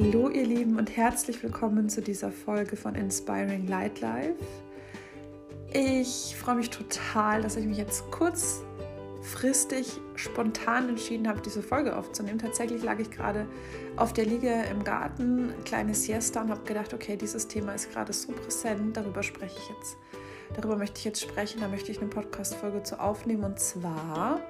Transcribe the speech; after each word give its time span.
Hallo 0.00 0.28
ihr 0.28 0.46
Lieben 0.46 0.78
und 0.78 0.96
herzlich 0.96 1.42
willkommen 1.42 1.88
zu 1.88 2.00
dieser 2.00 2.30
Folge 2.30 2.76
von 2.76 2.94
Inspiring 2.94 3.66
Light 3.66 4.00
Life. 4.00 4.36
Ich 5.72 6.36
freue 6.38 6.54
mich 6.54 6.70
total, 6.70 7.42
dass 7.42 7.56
ich 7.56 7.66
mich 7.66 7.78
jetzt 7.78 8.04
kurzfristig 8.12 10.00
spontan 10.14 10.90
entschieden 10.90 11.26
habe, 11.26 11.40
diese 11.40 11.62
Folge 11.62 11.96
aufzunehmen. 11.96 12.38
Tatsächlich 12.38 12.84
lag 12.84 13.00
ich 13.00 13.10
gerade 13.10 13.48
auf 13.96 14.12
der 14.12 14.26
Liege 14.26 14.52
im 14.70 14.84
Garten, 14.84 15.52
kleine 15.64 15.94
Siesta 15.94 16.42
und 16.42 16.50
habe 16.50 16.62
gedacht, 16.62 16.94
okay, 16.94 17.16
dieses 17.16 17.48
Thema 17.48 17.74
ist 17.74 17.90
gerade 17.90 18.12
so 18.12 18.30
präsent, 18.30 18.96
darüber 18.96 19.24
spreche 19.24 19.58
ich 19.58 19.68
jetzt. 19.68 19.96
Darüber 20.54 20.76
möchte 20.76 20.98
ich 20.98 21.06
jetzt 21.06 21.20
sprechen, 21.20 21.60
da 21.60 21.66
möchte 21.66 21.90
ich 21.90 21.98
eine 21.98 22.08
Podcast-Folge 22.08 22.84
zu 22.84 23.00
aufnehmen 23.00 23.42
und 23.42 23.58
zwar 23.58 24.40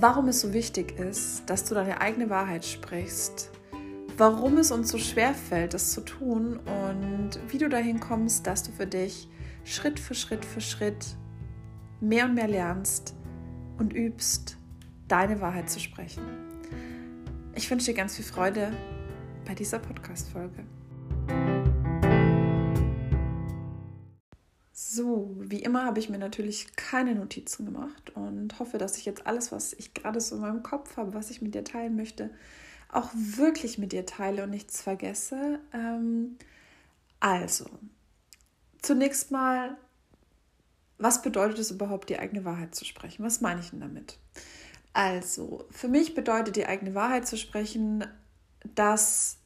warum 0.00 0.28
es 0.28 0.40
so 0.40 0.52
wichtig 0.54 0.98
ist, 0.98 1.42
dass 1.46 1.64
du 1.66 1.74
deine 1.74 2.00
eigene 2.00 2.30
Wahrheit 2.30 2.64
sprichst, 2.64 3.50
warum 4.20 4.58
es 4.58 4.70
uns 4.70 4.90
so 4.90 4.98
schwer 4.98 5.32
fällt, 5.32 5.72
das 5.72 5.92
zu 5.92 6.02
tun 6.02 6.58
und 6.58 7.40
wie 7.48 7.56
du 7.56 7.70
dahin 7.70 8.00
kommst, 8.00 8.46
dass 8.46 8.62
du 8.62 8.70
für 8.70 8.86
dich 8.86 9.26
Schritt 9.64 9.98
für 9.98 10.14
Schritt 10.14 10.44
für 10.44 10.60
Schritt 10.60 11.16
mehr 12.02 12.26
und 12.26 12.34
mehr 12.34 12.46
lernst 12.46 13.14
und 13.78 13.94
übst, 13.94 14.58
deine 15.08 15.40
Wahrheit 15.40 15.70
zu 15.70 15.80
sprechen. 15.80 16.22
Ich 17.54 17.70
wünsche 17.70 17.86
dir 17.86 17.94
ganz 17.94 18.14
viel 18.14 18.26
Freude 18.26 18.72
bei 19.46 19.54
dieser 19.54 19.78
Podcast-Folge. 19.78 20.66
So, 24.70 25.34
wie 25.38 25.62
immer 25.62 25.86
habe 25.86 25.98
ich 25.98 26.10
mir 26.10 26.18
natürlich 26.18 26.76
keine 26.76 27.14
Notizen 27.14 27.64
gemacht 27.64 28.14
und 28.14 28.58
hoffe, 28.58 28.76
dass 28.76 28.98
ich 28.98 29.06
jetzt 29.06 29.26
alles, 29.26 29.50
was 29.50 29.72
ich 29.72 29.94
gerade 29.94 30.20
so 30.20 30.34
in 30.34 30.42
meinem 30.42 30.62
Kopf 30.62 30.98
habe, 30.98 31.14
was 31.14 31.30
ich 31.30 31.40
mit 31.40 31.54
dir 31.54 31.64
teilen 31.64 31.96
möchte, 31.96 32.28
auch 32.92 33.10
wirklich 33.14 33.78
mit 33.78 33.92
dir 33.92 34.06
teile 34.06 34.44
und 34.44 34.50
nichts 34.50 34.82
vergesse. 34.82 35.60
Ähm, 35.72 36.36
also, 37.20 37.66
zunächst 38.82 39.30
mal, 39.30 39.76
was 40.98 41.22
bedeutet 41.22 41.58
es 41.58 41.70
überhaupt, 41.70 42.08
die 42.08 42.18
eigene 42.18 42.44
Wahrheit 42.44 42.74
zu 42.74 42.84
sprechen? 42.84 43.24
Was 43.24 43.40
meine 43.40 43.60
ich 43.60 43.70
denn 43.70 43.80
damit? 43.80 44.18
Also, 44.92 45.66
für 45.70 45.88
mich 45.88 46.14
bedeutet 46.14 46.56
die 46.56 46.66
eigene 46.66 46.94
Wahrheit 46.94 47.26
zu 47.26 47.36
sprechen, 47.36 48.04
dass 48.74 49.38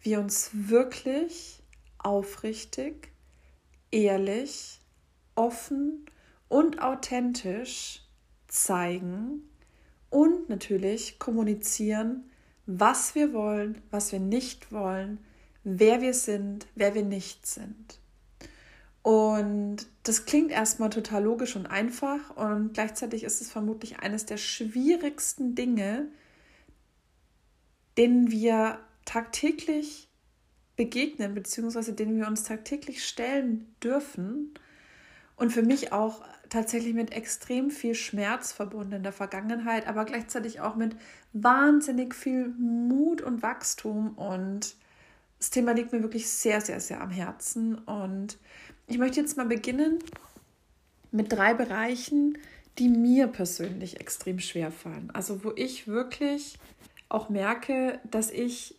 wir 0.00 0.20
uns 0.20 0.50
wirklich 0.52 1.62
aufrichtig, 1.98 3.12
ehrlich, 3.90 4.80
offen 5.34 6.06
und 6.48 6.80
authentisch 6.80 8.02
zeigen 8.46 9.42
und 10.10 10.48
natürlich 10.48 11.18
kommunizieren, 11.18 12.30
was 12.68 13.14
wir 13.14 13.32
wollen, 13.32 13.80
was 13.90 14.12
wir 14.12 14.20
nicht 14.20 14.70
wollen, 14.70 15.18
wer 15.64 16.02
wir 16.02 16.12
sind, 16.12 16.66
wer 16.74 16.94
wir 16.94 17.02
nicht 17.02 17.46
sind. 17.46 17.98
Und 19.02 19.78
das 20.02 20.26
klingt 20.26 20.50
erstmal 20.50 20.90
total 20.90 21.24
logisch 21.24 21.56
und 21.56 21.66
einfach 21.66 22.36
und 22.36 22.74
gleichzeitig 22.74 23.24
ist 23.24 23.40
es 23.40 23.50
vermutlich 23.50 24.00
eines 24.00 24.26
der 24.26 24.36
schwierigsten 24.36 25.54
Dinge, 25.54 26.08
denen 27.96 28.30
wir 28.30 28.78
tagtäglich 29.06 30.10
begegnen, 30.76 31.34
beziehungsweise 31.34 31.94
denen 31.94 32.18
wir 32.18 32.26
uns 32.26 32.44
tagtäglich 32.44 33.02
stellen 33.02 33.74
dürfen. 33.82 34.52
Und 35.36 35.52
für 35.52 35.62
mich 35.62 35.92
auch 35.92 36.22
tatsächlich 36.50 36.94
mit 36.94 37.12
extrem 37.12 37.70
viel 37.70 37.94
Schmerz 37.94 38.52
verbunden 38.52 38.94
in 38.94 39.02
der 39.02 39.12
Vergangenheit, 39.12 39.86
aber 39.86 40.04
gleichzeitig 40.04 40.60
auch 40.60 40.76
mit 40.76 40.96
wahnsinnig 41.32 42.14
viel 42.14 42.48
Mut 42.48 43.22
und 43.22 43.42
Wachstum. 43.42 44.14
Und 44.16 44.74
das 45.38 45.50
Thema 45.50 45.72
liegt 45.72 45.92
mir 45.92 46.02
wirklich 46.02 46.28
sehr, 46.28 46.60
sehr, 46.60 46.80
sehr 46.80 47.00
am 47.00 47.10
Herzen. 47.10 47.76
Und 47.76 48.38
ich 48.86 48.98
möchte 48.98 49.20
jetzt 49.20 49.36
mal 49.36 49.46
beginnen 49.46 49.98
mit 51.10 51.32
drei 51.32 51.54
Bereichen, 51.54 52.38
die 52.78 52.88
mir 52.88 53.26
persönlich 53.26 54.00
extrem 54.00 54.38
schwer 54.38 54.70
fallen. 54.70 55.10
Also 55.12 55.44
wo 55.44 55.52
ich 55.54 55.88
wirklich 55.88 56.58
auch 57.08 57.28
merke, 57.28 58.00
dass 58.10 58.30
ich 58.30 58.76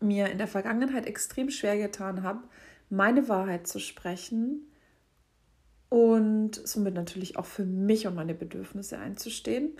mir 0.00 0.30
in 0.30 0.38
der 0.38 0.48
Vergangenheit 0.48 1.06
extrem 1.06 1.50
schwer 1.50 1.78
getan 1.78 2.22
habe, 2.22 2.42
meine 2.90 3.28
Wahrheit 3.28 3.66
zu 3.66 3.80
sprechen 3.80 4.66
und 5.88 6.54
somit 6.66 6.94
natürlich 6.94 7.36
auch 7.36 7.46
für 7.46 7.64
mich 7.64 8.06
und 8.06 8.14
meine 8.14 8.34
Bedürfnisse 8.34 8.98
einzustehen. 8.98 9.76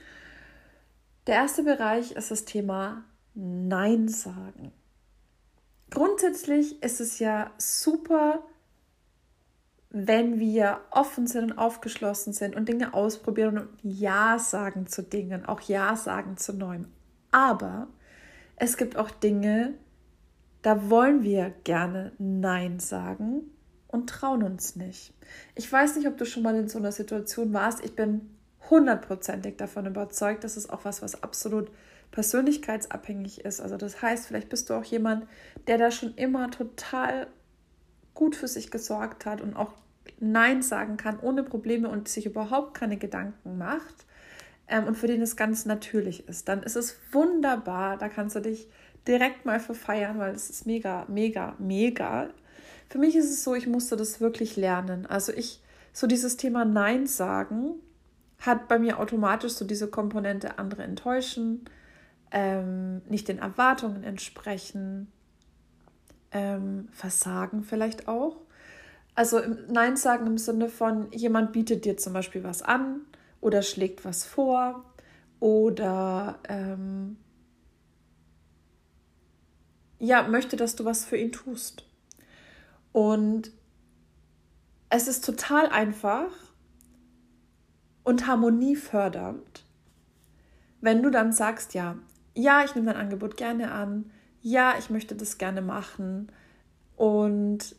Der 1.26 1.36
erste 1.36 1.62
Bereich 1.62 2.12
ist 2.12 2.30
das 2.30 2.44
Thema 2.44 3.04
Nein 3.34 4.08
sagen. 4.08 4.72
Grundsätzlich 5.90 6.82
ist 6.82 7.00
es 7.00 7.18
ja 7.18 7.50
super, 7.56 8.44
wenn 9.90 10.40
wir 10.40 10.80
offen 10.90 11.26
sind 11.26 11.52
und 11.52 11.58
aufgeschlossen 11.58 12.32
sind 12.32 12.56
und 12.56 12.68
Dinge 12.68 12.94
ausprobieren 12.94 13.58
und 13.58 13.68
Ja 13.82 14.38
sagen 14.38 14.86
zu 14.86 15.02
Dingen, 15.02 15.44
auch 15.46 15.60
Ja 15.60 15.96
sagen 15.96 16.36
zu 16.36 16.52
Neuem. 16.52 16.86
Aber 17.30 17.88
es 18.56 18.76
gibt 18.76 18.96
auch 18.96 19.10
Dinge, 19.10 19.74
da 20.62 20.90
wollen 20.90 21.22
wir 21.22 21.50
gerne 21.62 22.12
Nein 22.18 22.80
sagen 22.80 23.53
und 23.94 24.10
trauen 24.10 24.42
uns 24.42 24.74
nicht. 24.74 25.14
Ich 25.54 25.70
weiß 25.70 25.96
nicht, 25.96 26.08
ob 26.08 26.18
du 26.18 26.26
schon 26.26 26.42
mal 26.42 26.56
in 26.56 26.68
so 26.68 26.78
einer 26.78 26.90
Situation 26.90 27.52
warst. 27.52 27.84
Ich 27.84 27.94
bin 27.94 28.28
hundertprozentig 28.68 29.56
davon 29.56 29.86
überzeugt, 29.86 30.42
dass 30.42 30.56
es 30.56 30.68
auch 30.68 30.84
was, 30.84 31.00
was 31.00 31.22
absolut 31.22 31.70
persönlichkeitsabhängig 32.10 33.44
ist. 33.44 33.60
Also 33.60 33.76
das 33.76 34.02
heißt, 34.02 34.26
vielleicht 34.26 34.48
bist 34.48 34.68
du 34.68 34.74
auch 34.74 34.84
jemand, 34.84 35.28
der 35.68 35.78
da 35.78 35.92
schon 35.92 36.14
immer 36.14 36.50
total 36.50 37.28
gut 38.14 38.34
für 38.34 38.48
sich 38.48 38.72
gesorgt 38.72 39.26
hat 39.26 39.40
und 39.40 39.54
auch 39.54 39.72
Nein 40.18 40.62
sagen 40.62 40.96
kann 40.96 41.20
ohne 41.20 41.44
Probleme 41.44 41.88
und 41.88 42.08
sich 42.08 42.26
überhaupt 42.26 42.74
keine 42.74 42.96
Gedanken 42.96 43.58
macht 43.58 44.06
ähm, 44.68 44.84
und 44.84 44.96
für 44.96 45.06
den 45.06 45.22
es 45.22 45.36
ganz 45.36 45.66
natürlich 45.66 46.28
ist. 46.28 46.48
Dann 46.48 46.64
ist 46.64 46.76
es 46.76 46.98
wunderbar. 47.12 47.96
Da 47.96 48.08
kannst 48.08 48.34
du 48.34 48.40
dich 48.40 48.68
direkt 49.06 49.44
mal 49.44 49.60
für 49.60 49.74
feiern, 49.74 50.18
weil 50.18 50.34
es 50.34 50.50
ist 50.50 50.66
mega, 50.66 51.06
mega, 51.08 51.54
mega. 51.58 52.30
Für 52.88 52.98
mich 52.98 53.16
ist 53.16 53.30
es 53.30 53.44
so, 53.44 53.54
ich 53.54 53.66
musste 53.66 53.96
das 53.96 54.20
wirklich 54.20 54.56
lernen. 54.56 55.06
Also 55.06 55.32
ich, 55.32 55.60
so 55.92 56.06
dieses 56.06 56.36
Thema 56.36 56.64
Nein 56.64 57.06
sagen, 57.06 57.74
hat 58.38 58.68
bei 58.68 58.78
mir 58.78 58.98
automatisch 58.98 59.52
so 59.52 59.64
diese 59.64 59.88
Komponente 59.88 60.58
andere 60.58 60.82
enttäuschen, 60.82 61.64
ähm, 62.30 63.02
nicht 63.08 63.28
den 63.28 63.38
Erwartungen 63.38 64.02
entsprechen, 64.04 65.10
ähm, 66.32 66.88
versagen 66.92 67.62
vielleicht 67.62 68.08
auch. 68.08 68.36
Also 69.14 69.40
Nein 69.68 69.96
sagen 69.96 70.26
im 70.26 70.38
Sinne 70.38 70.68
von, 70.68 71.10
jemand 71.12 71.52
bietet 71.52 71.84
dir 71.84 71.96
zum 71.96 72.12
Beispiel 72.12 72.42
was 72.42 72.62
an 72.62 73.02
oder 73.40 73.62
schlägt 73.62 74.04
was 74.04 74.24
vor 74.24 74.84
oder 75.38 76.38
ähm, 76.48 77.16
ja, 79.98 80.26
möchte, 80.26 80.56
dass 80.56 80.76
du 80.76 80.84
was 80.84 81.04
für 81.04 81.16
ihn 81.16 81.32
tust. 81.32 81.84
Und 82.94 83.50
es 84.88 85.08
ist 85.08 85.24
total 85.24 85.66
einfach 85.66 86.30
und 88.04 88.28
harmoniefördernd, 88.28 89.64
wenn 90.80 91.02
du 91.02 91.10
dann 91.10 91.32
sagst, 91.32 91.74
ja, 91.74 91.96
ja, 92.36 92.62
ich 92.64 92.76
nehme 92.76 92.92
dein 92.92 93.00
Angebot 93.00 93.36
gerne 93.36 93.72
an, 93.72 94.12
ja, 94.42 94.76
ich 94.78 94.90
möchte 94.90 95.16
das 95.16 95.38
gerne 95.38 95.60
machen 95.60 96.30
und 96.94 97.74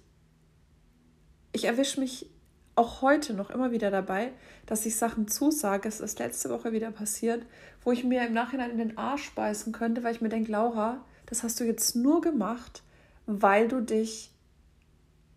ich 1.54 1.64
erwische 1.64 2.02
mich 2.02 2.30
auch 2.76 3.02
heute 3.02 3.34
noch 3.36 3.52
immer 3.52 3.72
wieder 3.72 3.92
dabei, 3.92 4.34
dass 4.66 4.86
ich 4.86 4.98
Sachen 4.98 5.30
zusage. 5.30 5.88
Es 5.88 6.02
ist 6.02 6.20
letzte 6.20 6.50
Woche 6.50 6.74
wieder 6.74 6.92
passiert, 6.92 7.46
wo 7.86 7.94
ich 7.94 8.04
mir 8.04 8.28
im 8.28 8.34
Nachhinein 8.34 8.72
in 8.72 8.80
den 8.80 8.98
Arsch 8.98 9.34
beißen 9.34 9.72
könnte, 9.72 10.04
weil 10.04 10.14
ich 10.14 10.20
mir 10.20 10.28
denke, 10.28 10.52
Laura, 10.52 11.06
das 11.26 11.42
hast 11.42 11.58
du 11.62 11.64
jetzt 11.64 11.96
nur 11.96 12.20
gemacht, 12.20 12.84
weil 13.28 13.70
du 13.70 13.80
dich 13.80 14.35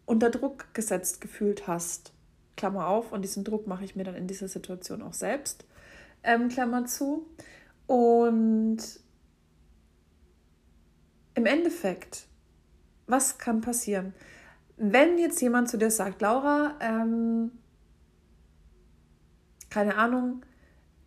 unter 0.08 0.30
Druck 0.30 0.72
gesetzt 0.74 1.20
gefühlt 1.20 1.66
hast. 1.66 2.12
Klammer 2.56 2.88
auf, 2.88 3.12
und 3.12 3.22
diesen 3.22 3.44
Druck 3.44 3.66
mache 3.66 3.84
ich 3.84 3.94
mir 3.94 4.04
dann 4.04 4.16
in 4.16 4.26
dieser 4.26 4.48
Situation 4.48 5.02
auch 5.02 5.12
selbst. 5.12 5.64
Ähm, 6.24 6.48
Klammer 6.48 6.86
zu. 6.86 7.26
Und 7.86 8.78
im 11.34 11.46
Endeffekt, 11.46 12.26
was 13.06 13.38
kann 13.38 13.60
passieren? 13.60 14.14
Wenn 14.76 15.18
jetzt 15.18 15.40
jemand 15.40 15.68
zu 15.68 15.76
dir 15.76 15.90
sagt, 15.90 16.20
Laura, 16.20 16.74
ähm, 16.80 17.52
keine 19.70 19.96
Ahnung, 19.96 20.42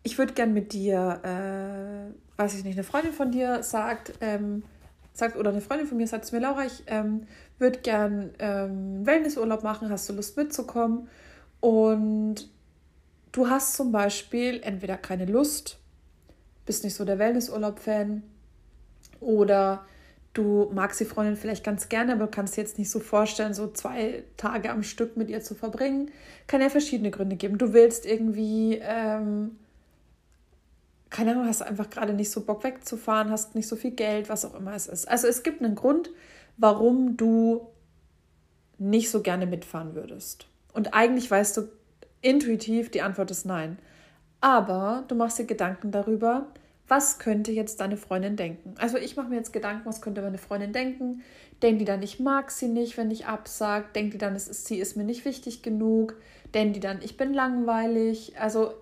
ich 0.03 0.17
würde 0.17 0.33
gern 0.33 0.53
mit 0.53 0.73
dir, 0.73 1.21
äh, 1.23 2.39
weiß 2.39 2.55
ich 2.55 2.63
nicht, 2.63 2.75
eine 2.75 2.83
Freundin 2.83 3.13
von 3.13 3.31
dir 3.31 3.63
sagt, 3.63 4.13
ähm, 4.21 4.63
sagt, 5.13 5.35
oder 5.35 5.49
eine 5.49 5.61
Freundin 5.61 5.87
von 5.87 5.97
mir 5.97 6.07
sagt 6.07 6.25
zu 6.25 6.35
mir, 6.35 6.41
Laura, 6.41 6.65
ich 6.65 6.83
ähm, 6.87 7.27
würde 7.61 7.79
gern 7.79 8.31
ähm, 8.39 9.05
Wellnessurlaub 9.05 9.63
machen, 9.63 9.89
hast 9.89 10.09
du 10.09 10.13
Lust 10.13 10.35
mitzukommen? 10.35 11.07
Und 11.61 12.49
du 13.31 13.49
hast 13.49 13.75
zum 13.75 13.91
Beispiel 13.91 14.59
entweder 14.63 14.97
keine 14.97 15.25
Lust, 15.25 15.77
bist 16.65 16.83
nicht 16.83 16.95
so 16.95 17.05
der 17.05 17.19
Wellnessurlaub-Fan 17.19 18.23
Oder 19.19 19.85
du 20.33 20.71
magst 20.73 20.99
die 20.99 21.05
Freundin 21.05 21.35
vielleicht 21.35 21.63
ganz 21.63 21.89
gerne, 21.89 22.13
aber 22.13 22.27
kannst 22.27 22.57
dir 22.57 22.61
jetzt 22.61 22.79
nicht 22.79 22.89
so 22.89 22.99
vorstellen, 22.99 23.53
so 23.53 23.67
zwei 23.71 24.23
Tage 24.37 24.71
am 24.71 24.83
Stück 24.83 25.17
mit 25.17 25.29
ihr 25.29 25.41
zu 25.41 25.55
verbringen. 25.55 26.11
Kann 26.47 26.61
ja 26.61 26.69
verschiedene 26.69 27.11
Gründe 27.11 27.35
geben. 27.35 27.57
Du 27.57 27.73
willst 27.73 28.05
irgendwie, 28.05 28.79
ähm, 28.81 29.57
keine 31.09 31.31
Ahnung, 31.31 31.47
hast 31.47 31.61
einfach 31.61 31.89
gerade 31.89 32.13
nicht 32.13 32.31
so 32.31 32.41
Bock 32.41 32.63
wegzufahren, 32.63 33.29
hast 33.31 33.53
nicht 33.55 33.67
so 33.67 33.75
viel 33.75 33.91
Geld, 33.91 34.29
was 34.29 34.45
auch 34.45 34.55
immer 34.55 34.73
es 34.73 34.87
ist. 34.87 35.07
Also 35.07 35.27
es 35.27 35.43
gibt 35.43 35.61
einen 35.61 35.75
Grund, 35.75 36.09
warum 36.61 37.17
du 37.17 37.67
nicht 38.77 39.09
so 39.09 39.21
gerne 39.21 39.47
mitfahren 39.47 39.95
würdest. 39.95 40.45
Und 40.73 40.93
eigentlich 40.93 41.29
weißt 41.29 41.57
du 41.57 41.63
intuitiv, 42.21 42.91
die 42.91 43.01
Antwort 43.01 43.31
ist 43.31 43.45
nein. 43.45 43.79
Aber 44.41 45.03
du 45.07 45.15
machst 45.15 45.39
dir 45.39 45.45
Gedanken 45.45 45.91
darüber, 45.91 46.47
was 46.87 47.17
könnte 47.17 47.51
jetzt 47.51 47.79
deine 47.79 47.97
Freundin 47.97 48.35
denken? 48.35 48.75
Also 48.77 48.97
ich 48.97 49.15
mache 49.15 49.29
mir 49.29 49.37
jetzt 49.37 49.53
Gedanken, 49.53 49.85
was 49.85 50.01
könnte 50.01 50.21
meine 50.21 50.37
Freundin 50.37 50.71
denken? 50.71 51.23
Denkt 51.63 51.81
die 51.81 51.85
dann, 51.85 52.03
ich 52.03 52.19
mag 52.19 52.51
sie 52.51 52.67
nicht, 52.67 52.95
wenn 52.95 53.09
ich 53.09 53.25
absage? 53.25 53.85
Denkt 53.95 54.13
die 54.13 54.17
dann, 54.19 54.35
es 54.35 54.47
ist, 54.47 54.67
sie 54.67 54.77
ist 54.77 54.95
mir 54.95 55.03
nicht 55.03 55.25
wichtig 55.25 55.63
genug? 55.63 56.15
Denkt 56.53 56.75
die 56.75 56.79
dann, 56.79 56.99
ich 57.01 57.17
bin 57.17 57.33
langweilig? 57.33 58.39
Also 58.39 58.73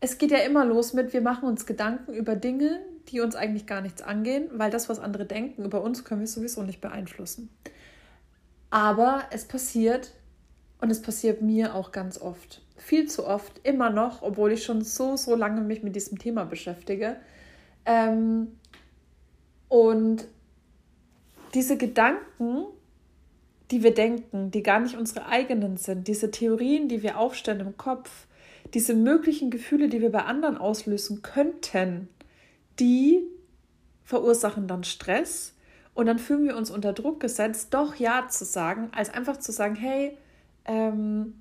es 0.00 0.18
geht 0.18 0.32
ja 0.32 0.38
immer 0.38 0.64
los 0.64 0.94
mit, 0.94 1.12
wir 1.12 1.20
machen 1.20 1.48
uns 1.48 1.64
Gedanken 1.64 2.12
über 2.12 2.34
Dinge, 2.34 2.80
die 3.10 3.20
uns 3.20 3.36
eigentlich 3.36 3.66
gar 3.66 3.80
nichts 3.80 4.02
angehen, 4.02 4.48
weil 4.52 4.70
das, 4.70 4.88
was 4.88 4.98
andere 4.98 5.26
denken 5.26 5.64
über 5.64 5.82
uns, 5.82 6.04
können 6.04 6.20
wir 6.20 6.28
sowieso 6.28 6.62
nicht 6.62 6.80
beeinflussen. 6.80 7.50
Aber 8.70 9.24
es 9.30 9.44
passiert 9.44 10.12
und 10.80 10.90
es 10.90 11.00
passiert 11.00 11.42
mir 11.42 11.74
auch 11.74 11.92
ganz 11.92 12.20
oft. 12.20 12.62
Viel 12.76 13.08
zu 13.08 13.26
oft, 13.26 13.60
immer 13.62 13.90
noch, 13.90 14.22
obwohl 14.22 14.52
ich 14.52 14.64
schon 14.64 14.82
so, 14.82 15.16
so 15.16 15.34
lange 15.34 15.60
mich 15.60 15.82
mit 15.82 15.94
diesem 15.94 16.18
Thema 16.18 16.44
beschäftige, 16.44 17.16
ähm, 17.86 18.52
und 19.68 20.26
diese 21.54 21.76
Gedanken, 21.76 22.66
die 23.70 23.82
wir 23.82 23.94
denken, 23.94 24.50
die 24.50 24.62
gar 24.62 24.80
nicht 24.80 24.96
unsere 24.96 25.26
eigenen 25.26 25.76
sind, 25.76 26.08
diese 26.08 26.30
Theorien, 26.30 26.88
die 26.88 27.02
wir 27.02 27.18
aufstellen 27.18 27.60
im 27.60 27.76
Kopf, 27.76 28.26
diese 28.72 28.94
möglichen 28.94 29.50
Gefühle, 29.50 29.88
die 29.88 30.00
wir 30.00 30.10
bei 30.10 30.24
anderen 30.24 30.58
auslösen 30.58 31.22
könnten, 31.22 32.08
die 32.78 33.22
verursachen 34.04 34.66
dann 34.66 34.84
Stress 34.84 35.54
und 35.94 36.06
dann 36.06 36.18
fühlen 36.18 36.44
wir 36.44 36.56
uns 36.56 36.70
unter 36.70 36.92
Druck 36.92 37.20
gesetzt, 37.20 37.68
doch 37.72 37.94
Ja 37.94 38.28
zu 38.28 38.44
sagen, 38.44 38.90
als 38.92 39.10
einfach 39.10 39.38
zu 39.38 39.52
sagen, 39.52 39.76
hey, 39.76 40.18
ähm, 40.64 41.40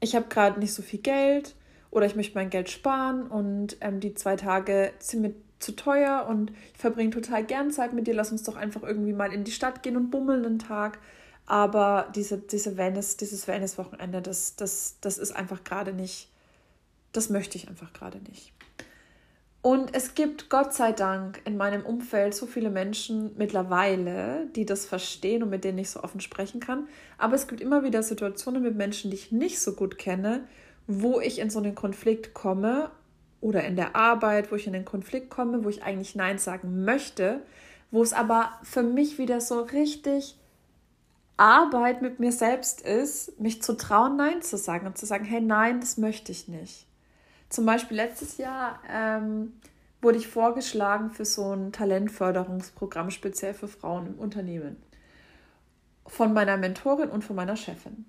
ich 0.00 0.14
habe 0.14 0.26
gerade 0.28 0.58
nicht 0.58 0.74
so 0.74 0.82
viel 0.82 1.00
Geld 1.00 1.54
oder 1.90 2.06
ich 2.06 2.16
möchte 2.16 2.34
mein 2.34 2.50
Geld 2.50 2.70
sparen 2.70 3.26
und 3.26 3.76
ähm, 3.80 4.00
die 4.00 4.14
zwei 4.14 4.36
Tage 4.36 4.92
sind 4.98 5.22
mir 5.22 5.34
zu 5.58 5.74
teuer 5.74 6.26
und 6.28 6.52
ich 6.72 6.80
verbringe 6.80 7.10
total 7.10 7.44
gern 7.44 7.70
Zeit 7.70 7.92
mit 7.92 8.06
dir. 8.06 8.14
Lass 8.14 8.30
uns 8.30 8.44
doch 8.44 8.56
einfach 8.56 8.82
irgendwie 8.82 9.12
mal 9.12 9.32
in 9.32 9.44
die 9.44 9.50
Stadt 9.50 9.82
gehen 9.82 9.96
und 9.96 10.10
bummeln 10.10 10.44
einen 10.44 10.58
Tag. 10.58 10.98
Aber 11.46 12.12
diese, 12.14 12.38
diese 12.38 12.76
Venice, 12.76 13.16
dieses 13.16 13.48
Venice-Wochenende, 13.48 14.20
das, 14.22 14.54
das, 14.56 14.98
das 15.00 15.18
ist 15.18 15.32
einfach 15.32 15.64
gerade 15.64 15.92
nicht, 15.92 16.30
das 17.12 17.30
möchte 17.30 17.56
ich 17.56 17.68
einfach 17.68 17.92
gerade 17.92 18.18
nicht. 18.18 18.52
Und 19.60 19.94
es 19.94 20.14
gibt 20.14 20.50
Gott 20.50 20.72
sei 20.72 20.92
Dank 20.92 21.40
in 21.44 21.56
meinem 21.56 21.84
Umfeld 21.84 22.34
so 22.34 22.46
viele 22.46 22.70
Menschen 22.70 23.32
mittlerweile, 23.36 24.46
die 24.54 24.64
das 24.64 24.86
verstehen 24.86 25.42
und 25.42 25.50
mit 25.50 25.64
denen 25.64 25.78
ich 25.78 25.90
so 25.90 26.02
offen 26.02 26.20
sprechen 26.20 26.60
kann. 26.60 26.88
Aber 27.18 27.34
es 27.34 27.48
gibt 27.48 27.60
immer 27.60 27.82
wieder 27.82 28.02
Situationen 28.02 28.62
mit 28.62 28.76
Menschen, 28.76 29.10
die 29.10 29.16
ich 29.16 29.32
nicht 29.32 29.60
so 29.60 29.72
gut 29.72 29.98
kenne 29.98 30.44
wo 30.88 31.20
ich 31.20 31.38
in 31.38 31.50
so 31.50 31.60
einen 31.60 31.76
Konflikt 31.76 32.34
komme 32.34 32.90
oder 33.40 33.62
in 33.62 33.76
der 33.76 33.94
Arbeit, 33.94 34.50
wo 34.50 34.56
ich 34.56 34.66
in 34.66 34.72
den 34.72 34.86
Konflikt 34.86 35.30
komme, 35.30 35.62
wo 35.62 35.68
ich 35.68 35.84
eigentlich 35.84 36.16
Nein 36.16 36.38
sagen 36.38 36.84
möchte, 36.84 37.42
wo 37.92 38.02
es 38.02 38.12
aber 38.12 38.50
für 38.62 38.82
mich 38.82 39.18
wieder 39.18 39.40
so 39.40 39.60
richtig 39.60 40.36
Arbeit 41.36 42.02
mit 42.02 42.18
mir 42.18 42.32
selbst 42.32 42.80
ist, 42.80 43.38
mich 43.38 43.62
zu 43.62 43.76
trauen, 43.76 44.16
Nein 44.16 44.42
zu 44.42 44.56
sagen 44.56 44.86
und 44.86 44.98
zu 44.98 45.06
sagen, 45.06 45.24
hey, 45.24 45.40
nein, 45.40 45.80
das 45.80 45.98
möchte 45.98 46.32
ich 46.32 46.48
nicht. 46.48 46.87
Zum 47.48 47.64
Beispiel 47.64 47.96
letztes 47.96 48.36
Jahr 48.38 48.80
ähm, 48.88 49.54
wurde 50.00 50.18
ich 50.18 50.28
vorgeschlagen 50.28 51.10
für 51.10 51.24
so 51.24 51.52
ein 51.52 51.72
Talentförderungsprogramm 51.72 53.10
speziell 53.10 53.54
für 53.54 53.68
Frauen 53.68 54.06
im 54.06 54.18
Unternehmen. 54.18 54.76
Von 56.06 56.32
meiner 56.32 56.56
Mentorin 56.56 57.10
und 57.10 57.24
von 57.24 57.36
meiner 57.36 57.56
Chefin 57.56 58.06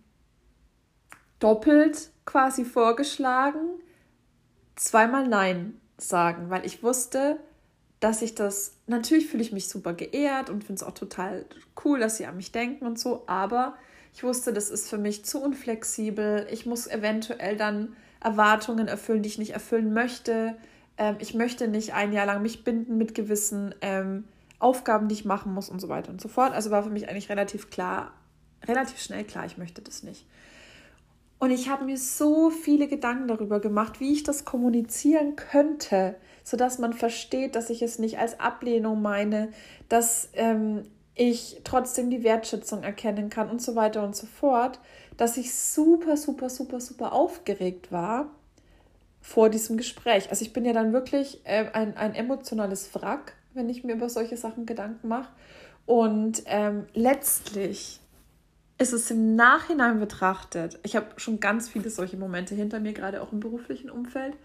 doppelt 1.40 2.12
quasi 2.26 2.66
vorgeschlagen, 2.66 3.80
zweimal 4.76 5.28
Nein 5.28 5.80
sagen, 5.98 6.50
weil 6.50 6.66
ich 6.66 6.84
wusste, 6.84 7.40
dass 8.00 8.22
ich 8.22 8.36
das, 8.36 8.76
natürlich 8.88 9.28
fühle 9.28 9.44
ich 9.44 9.52
mich 9.52 9.68
super 9.68 9.94
geehrt 9.94 10.50
und 10.50 10.64
finde 10.64 10.82
es 10.82 10.88
auch 10.88 10.94
total 10.94 11.46
cool, 11.84 12.00
dass 12.00 12.18
sie 12.18 12.26
an 12.26 12.38
mich 12.38 12.52
denken 12.52 12.86
und 12.86 13.00
so, 13.00 13.24
aber 13.28 13.76
ich 14.14 14.24
wusste, 14.24 14.54
das 14.54 14.70
ist 14.70 14.90
für 14.90 14.98
mich 14.98 15.24
zu 15.26 15.42
unflexibel. 15.42 16.48
Ich 16.52 16.66
muss 16.66 16.88
eventuell 16.88 17.58
dann 17.58 17.96
Erwartungen 18.22 18.88
erfüllen, 18.88 19.24
die 19.24 19.30
ich 19.30 19.38
nicht 19.38 19.54
erfüllen 19.54 19.94
möchte. 19.94 20.56
Ähm, 20.98 21.16
ich 21.20 21.34
möchte 21.34 21.68
nicht 21.68 21.94
ein 21.94 22.12
Jahr 22.12 22.26
lang 22.26 22.42
mich 22.42 22.64
binden 22.64 22.98
mit 22.98 23.16
gewissen 23.16 23.74
ähm, 23.82 24.26
Aufgaben, 24.60 25.08
die 25.08 25.16
ich 25.16 25.26
machen 25.26 25.54
muss 25.54 25.70
und 25.70 25.80
so 25.80 25.90
weiter 25.90 26.12
und 26.12 26.22
so 26.22 26.28
fort. 26.28 26.54
Also 26.54 26.72
war 26.72 26.84
für 26.84 26.90
mich 26.90 27.10
eigentlich 27.10 27.30
relativ 27.30 27.70
klar, 27.70 28.12
relativ 28.68 29.00
schnell 29.00 29.24
klar, 29.24 29.46
ich 29.46 29.58
möchte 29.58 29.82
das 29.82 30.04
nicht. 30.04 30.26
Und 31.40 31.52
ich 31.52 31.70
habe 31.70 31.86
mir 31.86 31.98
so 31.98 32.50
viele 32.50 32.90
Gedanken 32.90 33.30
darüber 33.30 33.62
gemacht, 33.62 34.02
wie 34.02 34.12
ich 34.12 34.24
das 34.24 34.44
kommunizieren 34.44 35.38
könnte, 35.38 36.16
sodass 36.44 36.80
man 36.80 36.92
versteht, 36.92 37.56
dass 37.56 37.70
ich 37.70 37.82
es 37.82 37.98
nicht 37.98 38.20
als 38.20 38.42
Ablehnung 38.42 39.02
meine, 39.02 39.50
dass 39.88 40.30
ähm, 40.34 40.84
ich 41.16 41.62
trotzdem 41.64 42.10
die 42.10 42.24
Wertschätzung 42.24 42.84
erkennen 42.84 43.30
kann 43.30 43.50
und 43.50 43.62
so 43.62 43.76
weiter 43.76 44.04
und 44.04 44.18
so 44.18 44.28
fort, 44.28 44.82
dass 45.20 45.36
ich 45.36 45.54
super, 45.54 46.16
super, 46.16 46.50
super, 46.50 46.80
super 46.80 47.12
aufgeregt 47.12 47.92
war 47.92 48.32
vor 49.20 49.50
diesem 49.50 49.76
Gespräch. 49.76 50.30
Also 50.30 50.46
ich 50.46 50.54
bin 50.54 50.64
ja 50.64 50.72
dann 50.72 50.94
wirklich 50.94 51.42
äh, 51.44 51.66
ein, 51.74 51.98
ein 51.98 52.16
emotionales 52.16 52.96
Wrack, 52.96 53.34
wenn 53.54 53.68
ich 53.68 53.84
mir 53.84 53.96
über 53.96 54.08
solche 54.08 54.38
Sachen 54.38 54.66
Gedanken 54.66 55.10
mache. 55.10 55.28
Und 55.86 56.44
ähm, 56.46 56.86
letztlich 56.94 58.00
ist 58.78 58.94
es 58.94 59.12
im 59.12 59.36
Nachhinein 59.36 60.00
betrachtet, 60.00 60.80
ich 60.84 60.96
habe 60.96 61.08
schon 61.18 61.42
ganz 61.42 61.68
viele 61.68 61.90
solche 61.90 62.16
Momente 62.16 62.56
hinter 62.56 62.80
mir, 62.80 62.94
gerade 62.94 63.22
auch 63.22 63.34
im 63.34 63.42
beruflichen 63.42 63.90
Umfeld. 63.90 64.38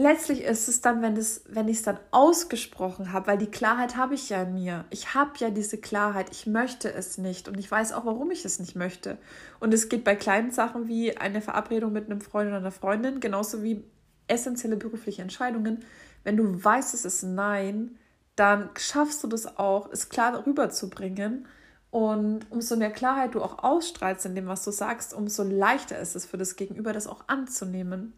Letztlich 0.00 0.44
ist 0.44 0.68
es 0.68 0.80
dann, 0.80 1.02
wenn, 1.02 1.16
wenn 1.48 1.66
ich 1.66 1.78
es 1.78 1.82
dann 1.82 1.98
ausgesprochen 2.12 3.12
habe, 3.12 3.26
weil 3.26 3.38
die 3.38 3.50
Klarheit 3.50 3.96
habe 3.96 4.14
ich 4.14 4.28
ja 4.28 4.44
in 4.44 4.54
mir. 4.54 4.84
Ich 4.90 5.14
habe 5.14 5.32
ja 5.38 5.50
diese 5.50 5.76
Klarheit, 5.76 6.28
ich 6.30 6.46
möchte 6.46 6.94
es 6.94 7.18
nicht 7.18 7.48
und 7.48 7.58
ich 7.58 7.68
weiß 7.68 7.92
auch, 7.92 8.04
warum 8.04 8.30
ich 8.30 8.44
es 8.44 8.60
nicht 8.60 8.76
möchte. 8.76 9.18
Und 9.58 9.74
es 9.74 9.88
geht 9.88 10.04
bei 10.04 10.14
kleinen 10.14 10.52
Sachen 10.52 10.86
wie 10.86 11.16
eine 11.16 11.40
Verabredung 11.40 11.92
mit 11.92 12.08
einem 12.08 12.20
Freund 12.20 12.46
oder 12.46 12.58
einer 12.58 12.70
Freundin, 12.70 13.18
genauso 13.18 13.64
wie 13.64 13.82
essentielle 14.28 14.76
berufliche 14.76 15.20
Entscheidungen. 15.20 15.84
Wenn 16.22 16.36
du 16.36 16.62
weißt, 16.62 16.94
es 16.94 17.04
ist 17.04 17.24
Nein, 17.24 17.98
dann 18.36 18.70
schaffst 18.78 19.24
du 19.24 19.26
das 19.26 19.58
auch, 19.58 19.90
es 19.90 20.10
klar 20.10 20.46
rüberzubringen 20.46 21.48
und 21.90 22.48
umso 22.50 22.76
mehr 22.76 22.92
Klarheit 22.92 23.34
du 23.34 23.42
auch 23.42 23.64
ausstrahlst 23.64 24.26
in 24.26 24.36
dem, 24.36 24.46
was 24.46 24.62
du 24.62 24.70
sagst, 24.70 25.12
umso 25.12 25.42
leichter 25.42 25.98
ist 25.98 26.14
es 26.14 26.24
für 26.24 26.38
das 26.38 26.54
Gegenüber, 26.54 26.92
das 26.92 27.08
auch 27.08 27.24
anzunehmen. 27.26 28.12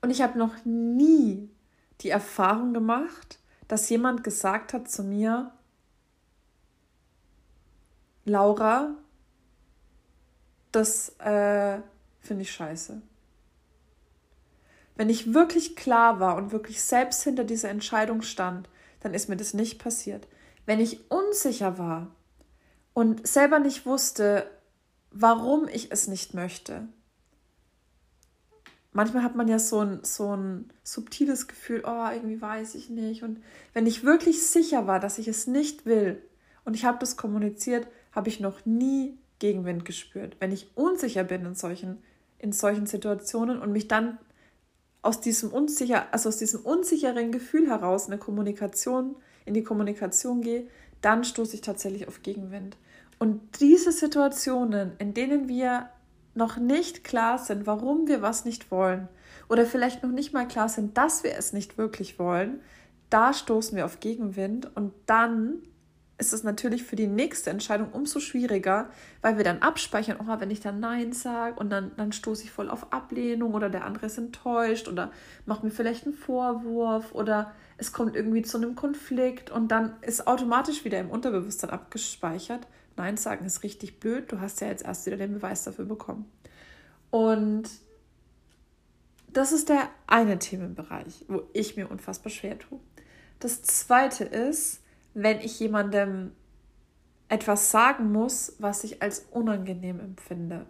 Und 0.00 0.10
ich 0.10 0.22
habe 0.22 0.38
noch 0.38 0.64
nie 0.64 1.50
die 2.00 2.10
Erfahrung 2.10 2.72
gemacht, 2.72 3.38
dass 3.68 3.88
jemand 3.88 4.24
gesagt 4.24 4.72
hat 4.72 4.90
zu 4.90 5.04
mir, 5.04 5.52
Laura, 8.24 8.94
das 10.72 11.10
äh, 11.18 11.80
finde 12.20 12.42
ich 12.42 12.52
scheiße. 12.52 13.02
Wenn 14.96 15.10
ich 15.10 15.34
wirklich 15.34 15.76
klar 15.76 16.20
war 16.20 16.36
und 16.36 16.52
wirklich 16.52 16.82
selbst 16.82 17.22
hinter 17.22 17.44
dieser 17.44 17.70
Entscheidung 17.70 18.22
stand, 18.22 18.68
dann 19.00 19.14
ist 19.14 19.28
mir 19.28 19.36
das 19.36 19.54
nicht 19.54 19.82
passiert. 19.82 20.28
Wenn 20.66 20.80
ich 20.80 21.10
unsicher 21.10 21.78
war, 21.78 22.08
und 22.92 23.26
selber 23.26 23.58
nicht 23.58 23.86
wusste, 23.86 24.50
warum 25.10 25.68
ich 25.68 25.90
es 25.90 26.06
nicht 26.06 26.34
möchte. 26.34 26.88
Manchmal 28.92 29.22
hat 29.22 29.36
man 29.36 29.46
ja 29.46 29.58
so 29.58 29.80
ein, 29.80 30.00
so 30.02 30.34
ein 30.36 30.72
subtiles 30.82 31.46
Gefühl, 31.46 31.82
oh, 31.86 32.08
irgendwie 32.12 32.40
weiß 32.40 32.74
ich 32.74 32.90
nicht. 32.90 33.22
Und 33.22 33.40
wenn 33.72 33.86
ich 33.86 34.04
wirklich 34.04 34.46
sicher 34.46 34.86
war, 34.86 34.98
dass 34.98 35.18
ich 35.18 35.28
es 35.28 35.46
nicht 35.46 35.86
will 35.86 36.20
und 36.64 36.74
ich 36.74 36.84
habe 36.84 36.98
das 36.98 37.16
kommuniziert, 37.16 37.86
habe 38.12 38.28
ich 38.28 38.40
noch 38.40 38.66
nie 38.66 39.16
Gegenwind 39.38 39.84
gespürt. 39.84 40.36
Wenn 40.40 40.50
ich 40.50 40.76
unsicher 40.76 41.22
bin 41.22 41.46
in 41.46 41.54
solchen, 41.54 41.98
in 42.38 42.52
solchen 42.52 42.86
Situationen 42.86 43.60
und 43.60 43.72
mich 43.72 43.86
dann 43.86 44.18
aus 45.02 45.20
diesem 45.20 45.50
unsicher, 45.50 46.12
also 46.12 46.28
aus 46.28 46.36
diesem 46.38 46.60
unsicheren 46.60 47.32
Gefühl 47.32 47.68
heraus 47.68 48.08
in 48.08 48.18
Kommunikation, 48.18 49.16
in 49.44 49.54
die 49.54 49.64
Kommunikation 49.64 50.42
gehe, 50.42 50.66
dann 51.00 51.24
stoße 51.24 51.54
ich 51.54 51.62
tatsächlich 51.62 52.08
auf 52.08 52.22
Gegenwind. 52.22 52.76
Und 53.18 53.60
diese 53.60 53.92
Situationen, 53.92 54.92
in 54.98 55.14
denen 55.14 55.48
wir 55.48 55.88
noch 56.40 56.56
nicht 56.56 57.04
klar 57.04 57.38
sind, 57.38 57.66
warum 57.66 58.08
wir 58.08 58.22
was 58.22 58.44
nicht 58.44 58.72
wollen, 58.72 59.08
oder 59.48 59.64
vielleicht 59.66 60.02
noch 60.02 60.10
nicht 60.10 60.32
mal 60.32 60.48
klar 60.48 60.68
sind, 60.68 60.96
dass 60.96 61.22
wir 61.22 61.36
es 61.36 61.52
nicht 61.52 61.78
wirklich 61.78 62.18
wollen, 62.18 62.60
da 63.10 63.32
stoßen 63.32 63.76
wir 63.76 63.84
auf 63.84 64.00
Gegenwind 64.00 64.74
und 64.76 64.92
dann 65.06 65.62
ist 66.20 66.32
es 66.34 66.44
natürlich 66.44 66.84
für 66.84 66.96
die 66.96 67.06
nächste 67.06 67.50
Entscheidung 67.50 67.88
umso 67.92 68.20
schwieriger, 68.20 68.90
weil 69.22 69.38
wir 69.38 69.44
dann 69.44 69.62
abspeichern, 69.62 70.18
oh, 70.20 70.38
wenn 70.38 70.50
ich 70.50 70.60
dann 70.60 70.78
Nein 70.78 71.12
sage 71.12 71.58
und 71.58 71.70
dann, 71.70 71.92
dann 71.96 72.12
stoße 72.12 72.44
ich 72.44 72.50
voll 72.50 72.68
auf 72.68 72.92
Ablehnung 72.92 73.54
oder 73.54 73.70
der 73.70 73.86
andere 73.86 74.06
ist 74.06 74.18
enttäuscht 74.18 74.86
oder 74.86 75.10
macht 75.46 75.64
mir 75.64 75.70
vielleicht 75.70 76.04
einen 76.04 76.14
Vorwurf 76.14 77.14
oder 77.14 77.52
es 77.78 77.92
kommt 77.92 78.16
irgendwie 78.16 78.42
zu 78.42 78.58
einem 78.58 78.74
Konflikt 78.74 79.50
und 79.50 79.68
dann 79.68 79.94
ist 80.02 80.26
automatisch 80.26 80.84
wieder 80.84 81.00
im 81.00 81.10
Unterbewusstsein 81.10 81.70
abgespeichert. 81.70 82.66
Nein 82.96 83.16
sagen 83.16 83.46
ist 83.46 83.62
richtig 83.62 84.00
blöd, 84.00 84.30
du 84.30 84.40
hast 84.40 84.60
ja 84.60 84.68
jetzt 84.68 84.84
erst 84.84 85.06
wieder 85.06 85.16
den 85.16 85.34
Beweis 85.34 85.64
dafür 85.64 85.84
bekommen. 85.84 86.30
Und 87.10 87.70
das 89.32 89.52
ist 89.52 89.68
der 89.68 89.88
eine 90.06 90.38
Themenbereich, 90.38 91.24
wo 91.28 91.42
ich 91.52 91.76
mir 91.76 91.90
unfassbar 91.90 92.30
schwer 92.30 92.58
tue. 92.58 92.80
Das 93.38 93.62
zweite 93.62 94.24
ist, 94.24 94.82
wenn 95.14 95.40
ich 95.40 95.58
jemandem 95.60 96.32
etwas 97.28 97.70
sagen 97.70 98.12
muss, 98.12 98.56
was 98.58 98.84
ich 98.84 99.02
als 99.02 99.26
unangenehm 99.30 100.00
empfinde. 100.00 100.66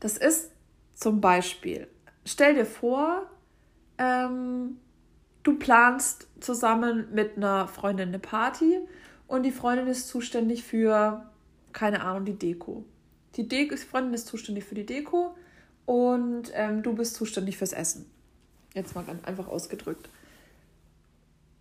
Das 0.00 0.16
ist 0.16 0.50
zum 0.94 1.20
Beispiel, 1.20 1.88
stell 2.24 2.54
dir 2.54 2.66
vor, 2.66 3.30
ähm, 3.98 4.78
du 5.42 5.58
planst 5.58 6.28
zusammen 6.40 7.08
mit 7.12 7.36
einer 7.36 7.68
Freundin 7.68 8.08
eine 8.08 8.18
Party 8.18 8.78
und 9.30 9.44
die 9.44 9.52
Freundin 9.52 9.86
ist 9.86 10.08
zuständig 10.08 10.64
für, 10.64 11.24
keine 11.72 12.02
Ahnung, 12.02 12.24
die 12.24 12.34
Deko. 12.34 12.84
Die, 13.36 13.46
Deko, 13.46 13.76
die 13.76 13.80
Freundin 13.80 14.12
ist 14.12 14.26
zuständig 14.26 14.64
für 14.64 14.74
die 14.74 14.84
Deko 14.84 15.36
und 15.86 16.50
ähm, 16.52 16.82
du 16.82 16.94
bist 16.94 17.14
zuständig 17.14 17.56
fürs 17.56 17.72
Essen. 17.72 18.10
Jetzt 18.74 18.96
mal 18.96 19.04
ganz 19.04 19.24
einfach 19.24 19.46
ausgedrückt. 19.46 20.08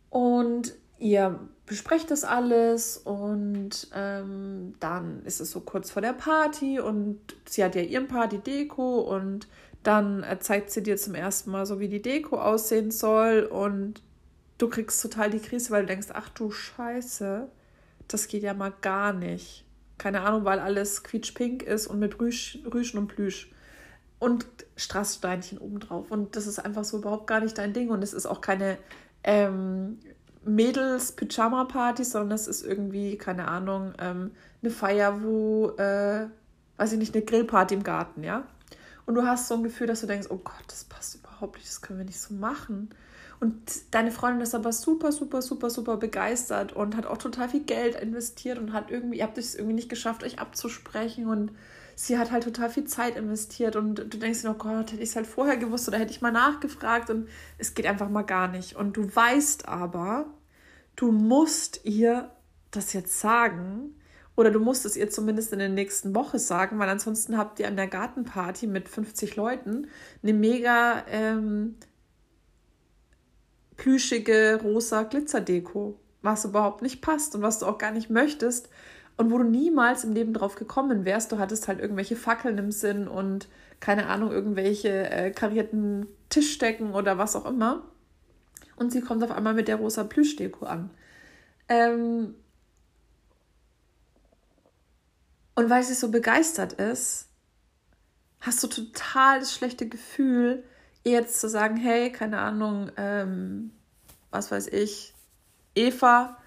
Und 0.09 0.73
ihr 0.97 1.39
besprecht 1.67 2.09
das 2.09 2.23
alles 2.23 2.97
und 2.97 3.87
ähm, 3.93 4.73
dann 4.79 5.23
ist 5.25 5.39
es 5.39 5.51
so 5.51 5.59
kurz 5.59 5.91
vor 5.91 6.01
der 6.01 6.13
Party 6.13 6.79
und 6.79 7.19
sie 7.45 7.63
hat 7.63 7.75
ja 7.75 7.83
ihren 7.83 8.07
Party-Deko 8.07 9.01
und 9.01 9.47
dann 9.83 10.25
zeigt 10.39 10.71
sie 10.71 10.81
dir 10.81 10.97
zum 10.97 11.13
ersten 11.13 11.51
Mal 11.51 11.67
so, 11.67 11.79
wie 11.79 11.87
die 11.87 12.01
Deko 12.01 12.41
aussehen 12.41 12.89
soll 12.89 13.43
und 13.43 14.01
du 14.57 14.69
kriegst 14.69 15.03
total 15.03 15.29
die 15.29 15.37
Krise, 15.39 15.69
weil 15.69 15.81
du 15.81 15.89
denkst, 15.89 16.07
ach 16.13 16.29
du 16.29 16.49
Scheiße, 16.49 17.47
das 18.09 18.27
geht 18.27 18.43
ja 18.43 18.53
mal 18.53 18.73
gar 18.81 19.13
nicht. 19.13 19.65
Keine 19.97 20.21
Ahnung, 20.21 20.45
weil 20.45 20.59
alles 20.59 21.03
quietschpink 21.03 21.63
ist 21.63 21.87
und 21.87 21.99
mit 21.99 22.19
Rüsch, 22.19 22.59
Rüschen 22.71 22.99
und 22.99 23.07
Plüsch 23.07 23.51
und 24.19 24.45
Strasssteinchen 24.75 25.57
obendrauf. 25.57 26.11
Und 26.11 26.35
das 26.35 26.47
ist 26.47 26.59
einfach 26.59 26.83
so 26.83 26.97
überhaupt 26.97 27.27
gar 27.27 27.39
nicht 27.39 27.57
dein 27.57 27.73
Ding 27.73 27.89
und 27.89 28.03
es 28.03 28.13
ist 28.13 28.25
auch 28.25 28.41
keine 28.41 28.77
ähm, 29.23 29.99
Mädels-Pyjama-Party, 30.45 32.03
sondern 32.03 32.31
es 32.33 32.47
ist 32.47 32.65
irgendwie, 32.65 33.17
keine 33.17 33.47
Ahnung, 33.47 33.93
ähm, 33.99 34.31
eine 34.61 34.71
Feier, 34.71 35.23
wo, 35.23 35.69
äh, 35.77 36.27
weiß 36.77 36.93
ich 36.93 36.99
nicht, 36.99 37.15
eine 37.15 37.23
Grillparty 37.23 37.75
im 37.75 37.83
Garten, 37.83 38.23
ja? 38.23 38.45
Und 39.05 39.15
du 39.15 39.23
hast 39.25 39.47
so 39.47 39.55
ein 39.55 39.63
Gefühl, 39.63 39.87
dass 39.87 40.01
du 40.01 40.07
denkst, 40.07 40.27
oh 40.29 40.37
Gott, 40.37 40.63
das 40.67 40.83
passt 40.83 41.15
überhaupt 41.15 41.55
nicht, 41.55 41.67
das 41.67 41.81
können 41.81 41.99
wir 41.99 42.05
nicht 42.05 42.19
so 42.19 42.33
machen. 42.33 42.89
Und 43.39 43.55
deine 43.91 44.11
Freundin 44.11 44.41
ist 44.41 44.53
aber 44.53 44.73
super, 44.73 45.11
super, 45.11 45.41
super, 45.41 45.69
super 45.69 45.95
begeistert 45.97 46.73
und 46.73 46.97
hat 46.97 47.05
auch 47.05 47.17
total 47.17 47.47
viel 47.47 47.63
Geld 47.63 47.95
investiert 47.95 48.59
und 48.59 48.73
hat 48.73 48.91
irgendwie, 48.91 49.19
ihr 49.19 49.23
habt 49.23 49.37
es 49.37 49.55
irgendwie 49.55 49.75
nicht 49.75 49.89
geschafft, 49.89 50.23
euch 50.23 50.39
abzusprechen 50.39 51.27
und 51.27 51.51
sie 51.95 52.17
hat 52.17 52.31
halt 52.31 52.43
total 52.43 52.69
viel 52.69 52.85
Zeit 52.85 53.15
investiert 53.15 53.77
und 53.77 53.95
du 53.95 54.17
denkst 54.17 54.41
dir, 54.41 54.51
oh 54.51 54.55
Gott, 54.55 54.91
hätte 54.91 55.03
ich 55.03 55.09
es 55.09 55.15
halt 55.15 55.27
vorher 55.27 55.57
gewusst 55.57 55.87
oder 55.87 55.99
hätte 55.99 56.11
ich 56.11 56.21
mal 56.21 56.31
nachgefragt 56.31 57.09
und 57.09 57.29
es 57.57 57.73
geht 57.73 57.85
einfach 57.85 58.09
mal 58.09 58.23
gar 58.23 58.49
nicht. 58.49 58.75
Und 58.75 58.97
du 58.97 59.13
weißt 59.13 59.69
aber, 59.69 60.25
du 60.97 61.11
musst 61.11 61.81
ihr 61.85 62.29
das 62.71 62.91
jetzt 62.91 63.19
sagen 63.21 63.95
oder 64.35 64.51
du 64.51 64.59
musst 64.59 64.85
es 64.85 64.95
ihr 64.95 65.09
zumindest 65.09 65.51
in 65.53 65.59
der 65.59 65.69
nächsten 65.69 66.13
Woche 66.15 66.39
sagen, 66.39 66.77
weil 66.79 66.89
ansonsten 66.89 67.37
habt 67.37 67.59
ihr 67.59 67.67
an 67.67 67.75
der 67.75 67.87
Gartenparty 67.87 68.67
mit 68.67 68.87
50 68.87 69.35
Leuten 69.35 69.87
eine 70.23 70.33
mega 70.33 71.03
ähm, 71.09 71.75
plüschige 73.79 74.59
rosa 74.61 75.03
Glitzerdeko, 75.03 75.97
was 76.21 76.45
überhaupt 76.45 76.83
nicht 76.83 77.01
passt 77.01 77.33
und 77.33 77.41
was 77.41 77.59
du 77.59 77.65
auch 77.65 77.77
gar 77.79 77.91
nicht 77.91 78.09
möchtest 78.09 78.69
und 79.17 79.31
wo 79.31 79.37
du 79.37 79.45
niemals 79.45 80.03
im 80.03 80.13
Leben 80.13 80.33
drauf 80.33 80.55
gekommen 80.55 81.05
wärst. 81.05 81.31
Du 81.31 81.39
hattest 81.39 81.67
halt 81.67 81.79
irgendwelche 81.79 82.15
Fackeln 82.15 82.57
im 82.57 82.71
Sinn 82.71 83.07
und 83.07 83.47
keine 83.79 84.07
Ahnung, 84.07 84.31
irgendwelche 84.31 85.09
äh, 85.09 85.31
karierten 85.31 86.07
Tischdecken 86.29 86.93
oder 86.93 87.17
was 87.17 87.35
auch 87.35 87.45
immer. 87.45 87.83
Und 88.75 88.91
sie 88.91 89.01
kommt 89.01 89.23
auf 89.23 89.31
einmal 89.31 89.53
mit 89.53 89.67
der 89.67 89.77
rosa 89.77 90.03
Plüschdeko 90.03 90.65
an. 90.65 90.89
Ähm 91.69 92.35
und 95.55 95.69
weil 95.69 95.83
sie 95.83 95.93
so 95.93 96.11
begeistert 96.11 96.73
ist, 96.73 97.27
hast 98.41 98.61
du 98.63 98.67
total 98.67 99.39
das 99.39 99.53
schlechte 99.53 99.87
Gefühl, 99.87 100.63
jetzt 101.03 101.39
zu 101.39 101.49
sagen, 101.49 101.77
hey, 101.77 102.11
keine 102.11 102.39
Ahnung, 102.39 102.91
ähm, 102.97 103.71
was 104.31 104.51
weiß 104.51 104.67
ich, 104.67 105.13
Eva, 105.75 106.37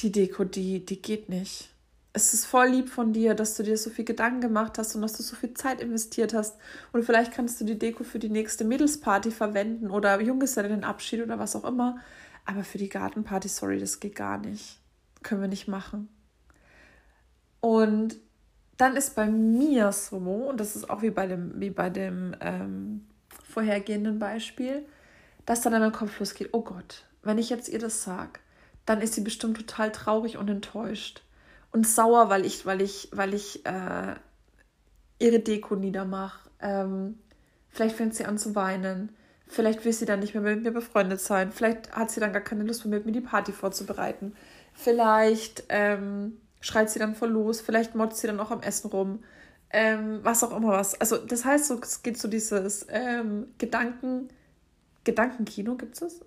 die 0.00 0.12
Deko, 0.12 0.44
die, 0.44 0.84
die 0.84 1.00
geht 1.00 1.28
nicht. 1.28 1.70
Es 2.12 2.32
ist 2.32 2.46
voll 2.46 2.68
lieb 2.68 2.88
von 2.88 3.12
dir, 3.12 3.34
dass 3.34 3.56
du 3.56 3.62
dir 3.62 3.76
so 3.76 3.90
viel 3.90 4.06
Gedanken 4.06 4.40
gemacht 4.40 4.78
hast 4.78 4.94
und 4.94 5.02
dass 5.02 5.12
du 5.12 5.22
so 5.22 5.36
viel 5.36 5.52
Zeit 5.52 5.82
investiert 5.82 6.32
hast. 6.32 6.56
Und 6.92 7.04
vielleicht 7.04 7.32
kannst 7.32 7.60
du 7.60 7.64
die 7.64 7.78
Deko 7.78 8.04
für 8.04 8.18
die 8.18 8.30
nächste 8.30 8.64
Mädelsparty 8.64 9.30
verwenden 9.30 9.90
oder 9.90 10.18
Junggesellenabschied 10.20 11.22
oder 11.22 11.38
was 11.38 11.54
auch 11.56 11.64
immer. 11.64 11.98
Aber 12.46 12.64
für 12.64 12.78
die 12.78 12.88
Gartenparty, 12.88 13.48
sorry, 13.48 13.78
das 13.78 14.00
geht 14.00 14.14
gar 14.14 14.38
nicht. 14.38 14.78
Können 15.22 15.42
wir 15.42 15.48
nicht 15.48 15.68
machen. 15.68 16.08
Und 17.60 18.16
dann 18.78 18.96
ist 18.96 19.14
bei 19.14 19.26
mir 19.26 19.92
so, 19.92 20.16
und 20.16 20.58
das 20.58 20.76
ist 20.76 20.88
auch 20.88 21.02
wie 21.02 21.10
bei 21.10 21.26
dem, 21.26 21.60
wie 21.60 21.70
bei 21.70 21.90
dem 21.90 22.34
ähm, 22.40 23.06
vorhergehenden 23.56 24.18
Beispiel, 24.18 24.84
dass 25.46 25.62
dann 25.62 25.72
in 25.72 25.80
meinem 25.80 25.92
Kopf 25.92 26.20
losgeht, 26.20 26.50
oh 26.52 26.60
Gott, 26.60 27.04
wenn 27.22 27.38
ich 27.38 27.48
jetzt 27.48 27.70
ihr 27.70 27.78
das 27.78 28.02
sage, 28.02 28.38
dann 28.84 29.00
ist 29.00 29.14
sie 29.14 29.22
bestimmt 29.22 29.56
total 29.56 29.90
traurig 29.92 30.36
und 30.36 30.50
enttäuscht 30.50 31.22
und 31.72 31.86
sauer, 31.86 32.28
weil 32.28 32.44
ich, 32.44 32.66
weil 32.66 32.82
ich, 32.82 33.08
weil 33.12 33.32
ich 33.32 33.64
äh, 33.64 34.14
ihre 35.18 35.40
Deko 35.40 35.74
niedermache. 35.74 36.50
Ähm, 36.60 37.18
vielleicht 37.70 37.96
fängt 37.96 38.14
sie 38.14 38.26
an 38.26 38.36
zu 38.36 38.54
weinen. 38.54 39.16
Vielleicht 39.46 39.86
will 39.86 39.92
sie 39.94 40.04
dann 40.04 40.20
nicht 40.20 40.34
mehr 40.34 40.42
mit 40.42 40.62
mir 40.62 40.72
befreundet 40.72 41.22
sein. 41.22 41.50
Vielleicht 41.50 41.92
hat 41.92 42.10
sie 42.10 42.20
dann 42.20 42.34
gar 42.34 42.42
keine 42.42 42.64
Lust 42.64 42.84
mehr, 42.84 42.98
mit 42.98 43.06
mir 43.06 43.12
die 43.12 43.22
Party 43.22 43.52
vorzubereiten. 43.52 44.36
Vielleicht 44.74 45.64
ähm, 45.70 46.36
schreit 46.60 46.90
sie 46.90 46.98
dann 46.98 47.14
voll 47.14 47.30
los. 47.30 47.62
Vielleicht 47.62 47.94
motzt 47.94 48.18
sie 48.18 48.26
dann 48.26 48.38
auch 48.38 48.50
am 48.50 48.60
Essen 48.60 48.90
rum. 48.90 49.20
Ähm, 49.70 50.20
was 50.22 50.44
auch 50.44 50.56
immer 50.56 50.68
was. 50.68 51.00
Also 51.00 51.16
das 51.16 51.44
heißt, 51.44 51.66
so, 51.66 51.80
es 51.80 52.02
geht 52.02 52.18
so 52.18 52.28
dieses 52.28 52.86
ähm, 52.88 53.48
Gedanken, 53.58 54.28
Gedankenkino, 55.04 55.74
gibt 55.76 55.94
es 55.94 56.00
das? 56.00 56.20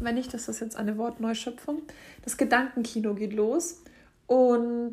wenn 0.00 0.14
nicht, 0.14 0.32
das 0.32 0.48
ist 0.48 0.60
jetzt 0.60 0.76
eine 0.76 0.96
Wortneuschöpfung. 0.96 1.82
Das 2.22 2.36
Gedankenkino 2.36 3.14
geht 3.14 3.32
los 3.32 3.82
und 4.26 4.92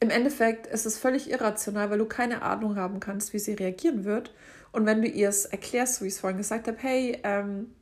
im 0.00 0.10
Endeffekt 0.10 0.66
ist 0.66 0.84
es 0.84 0.98
völlig 0.98 1.30
irrational, 1.30 1.90
weil 1.90 1.98
du 1.98 2.04
keine 2.04 2.42
Ahnung 2.42 2.76
haben 2.76 3.00
kannst, 3.00 3.32
wie 3.32 3.38
sie 3.38 3.54
reagieren 3.54 4.04
wird. 4.04 4.34
Und 4.72 4.86
wenn 4.86 5.00
du 5.00 5.08
ihr 5.08 5.28
es 5.28 5.46
erklärst, 5.46 6.02
wie 6.02 6.08
ich 6.08 6.14
es 6.14 6.20
vorhin 6.20 6.36
gesagt 6.36 6.66
habe, 6.66 6.76
hey, 6.78 7.18
ähm, 7.22 7.72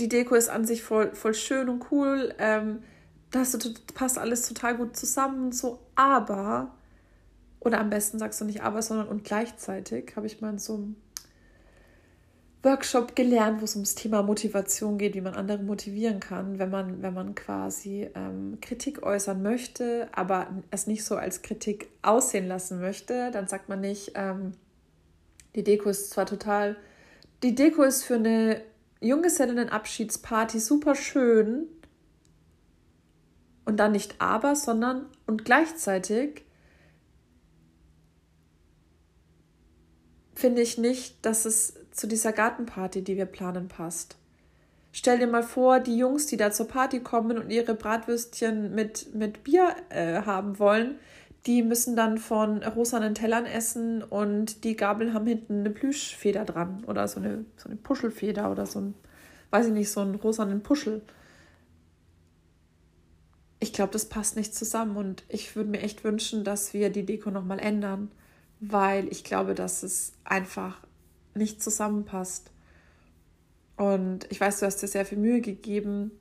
die 0.00 0.08
Deko 0.08 0.34
ist 0.34 0.48
an 0.48 0.64
sich 0.64 0.82
voll, 0.82 1.14
voll 1.14 1.34
schön 1.34 1.68
und 1.68 1.92
cool, 1.92 2.34
ähm, 2.38 2.82
das 3.30 3.56
passt 3.94 4.18
alles 4.18 4.48
total 4.48 4.76
gut 4.76 4.96
zusammen 4.96 5.46
und 5.46 5.54
so, 5.54 5.80
aber, 5.94 6.74
oder 7.60 7.80
am 7.80 7.90
besten 7.90 8.18
sagst 8.18 8.40
du 8.40 8.44
nicht 8.44 8.62
aber, 8.62 8.82
sondern 8.82 9.08
und 9.08 9.24
gleichzeitig 9.24 10.14
habe 10.16 10.26
ich 10.26 10.40
mal 10.40 10.50
in 10.50 10.58
so 10.58 10.74
einem 10.74 10.96
Workshop 12.62 13.14
gelernt, 13.14 13.60
wo 13.60 13.64
es 13.64 13.76
ums 13.76 13.94
Thema 13.94 14.22
Motivation 14.22 14.98
geht, 14.98 15.14
wie 15.14 15.20
man 15.20 15.34
andere 15.34 15.62
motivieren 15.62 16.18
kann, 16.18 16.58
wenn 16.58 16.70
man, 16.70 17.02
wenn 17.02 17.14
man 17.14 17.34
quasi 17.34 18.08
ähm, 18.14 18.58
Kritik 18.60 19.02
äußern 19.04 19.42
möchte, 19.42 20.08
aber 20.12 20.48
es 20.70 20.86
nicht 20.86 21.04
so 21.04 21.16
als 21.16 21.42
Kritik 21.42 21.88
aussehen 22.02 22.48
lassen 22.48 22.80
möchte. 22.80 23.30
Dann 23.30 23.46
sagt 23.46 23.68
man 23.68 23.80
nicht, 23.80 24.12
ähm, 24.16 24.54
die 25.54 25.62
Deko 25.62 25.88
ist 25.88 26.10
zwar 26.10 26.26
total, 26.26 26.76
die 27.44 27.54
Deko 27.54 27.84
ist 27.84 28.02
für 28.02 28.16
eine 28.16 28.60
Junggesellinnenabschiedsparty 29.00 30.58
super 30.58 30.96
schön 30.96 31.68
und 33.68 33.76
dann 33.76 33.92
nicht 33.92 34.14
aber, 34.18 34.56
sondern 34.56 35.04
und 35.26 35.44
gleichzeitig 35.44 36.46
finde 40.34 40.62
ich 40.62 40.78
nicht, 40.78 41.18
dass 41.26 41.44
es 41.44 41.74
zu 41.90 42.06
dieser 42.06 42.32
Gartenparty, 42.32 43.04
die 43.04 43.18
wir 43.18 43.26
planen, 43.26 43.68
passt. 43.68 44.16
Stell 44.90 45.18
dir 45.18 45.26
mal 45.26 45.42
vor, 45.42 45.80
die 45.80 45.98
Jungs, 45.98 46.24
die 46.24 46.38
da 46.38 46.50
zur 46.50 46.66
Party 46.66 47.00
kommen 47.00 47.36
und 47.36 47.50
ihre 47.50 47.74
Bratwürstchen 47.74 48.74
mit, 48.74 49.14
mit 49.14 49.44
Bier 49.44 49.76
äh, 49.90 50.22
haben 50.22 50.58
wollen, 50.58 50.94
die 51.44 51.62
müssen 51.62 51.94
dann 51.94 52.16
von 52.16 52.62
rosanen 52.62 53.14
Tellern 53.14 53.44
essen 53.44 54.02
und 54.02 54.64
die 54.64 54.76
Gabel 54.76 55.12
haben 55.12 55.26
hinten 55.26 55.60
eine 55.60 55.70
Plüschfeder 55.70 56.46
dran 56.46 56.84
oder 56.86 57.06
so 57.06 57.20
eine, 57.20 57.44
so 57.58 57.68
eine 57.68 57.76
Puschelfeder 57.76 58.50
oder 58.50 58.64
so 58.64 58.80
ein, 58.80 58.94
weiß 59.50 59.66
ich 59.66 59.72
nicht, 59.74 59.90
so 59.90 60.00
einen 60.00 60.14
rosanen 60.14 60.62
Puschel. 60.62 61.02
Ich 63.60 63.72
glaube, 63.72 63.92
das 63.92 64.08
passt 64.08 64.36
nicht 64.36 64.54
zusammen 64.54 64.96
und 64.96 65.24
ich 65.28 65.56
würde 65.56 65.70
mir 65.70 65.80
echt 65.80 66.04
wünschen, 66.04 66.44
dass 66.44 66.74
wir 66.74 66.90
die 66.90 67.04
Deko 67.04 67.30
nochmal 67.30 67.58
ändern, 67.58 68.10
weil 68.60 69.08
ich 69.08 69.24
glaube, 69.24 69.54
dass 69.54 69.82
es 69.82 70.12
einfach 70.24 70.80
nicht 71.34 71.62
zusammenpasst. 71.62 72.50
Und 73.76 74.26
ich 74.30 74.40
weiß, 74.40 74.60
du 74.60 74.66
hast 74.66 74.82
dir 74.82 74.88
sehr 74.88 75.06
viel 75.06 75.18
Mühe 75.18 75.40
gegeben, 75.40 76.12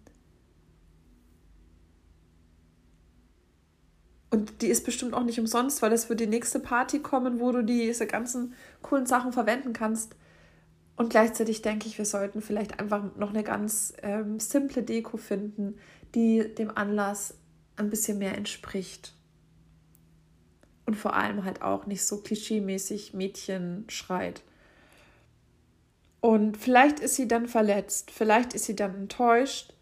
Und 4.30 4.62
die 4.62 4.68
ist 4.68 4.84
bestimmt 4.86 5.14
auch 5.14 5.24
nicht 5.24 5.40
umsonst, 5.40 5.82
weil 5.82 5.94
es 5.94 6.10
wird 6.10 6.20
die 6.20 6.28
nächste 6.28 6.60
Party 6.60 7.00
kommen, 7.00 7.40
wo 7.40 7.52
du 7.52 7.64
diese 7.64 8.08
ganzen 8.08 8.54
coolen 8.82 9.06
Sachen 9.06 9.32
verwenden 9.32 9.74
kannst. 9.74 10.16
Und 10.98 11.10
gleichzeitig 11.10 11.62
denke 11.62 11.88
ich, 11.88 11.98
wir 11.98 12.06
sollten 12.06 12.42
vielleicht 12.42 12.80
einfach 12.80 13.16
noch 13.16 13.30
eine 13.30 13.44
ganz 13.44 13.94
ähm, 14.02 14.40
simple 14.40 14.84
Deko 14.84 15.18
finden, 15.18 15.78
die 16.16 16.54
dem 16.56 16.76
Anlass 16.76 17.36
ein 17.76 17.90
bisschen 17.90 18.18
mehr 18.18 18.36
entspricht. 18.36 19.14
Und 20.86 20.96
vor 20.96 21.16
allem 21.16 21.44
halt 21.44 21.62
auch 21.62 21.86
nicht 21.86 22.06
so 22.06 22.22
klischeemäßig 22.22 23.14
Mädchen 23.14 23.86
schreit. 23.90 24.42
Und 26.22 26.58
vielleicht 26.58 27.00
ist 27.00 27.16
sie 27.16 27.28
dann 27.28 27.48
verletzt, 27.48 28.12
vielleicht 28.12 28.54
ist 28.54 28.66
sie 28.66 28.76
dann 28.76 28.96
enttäuscht, 28.96 29.74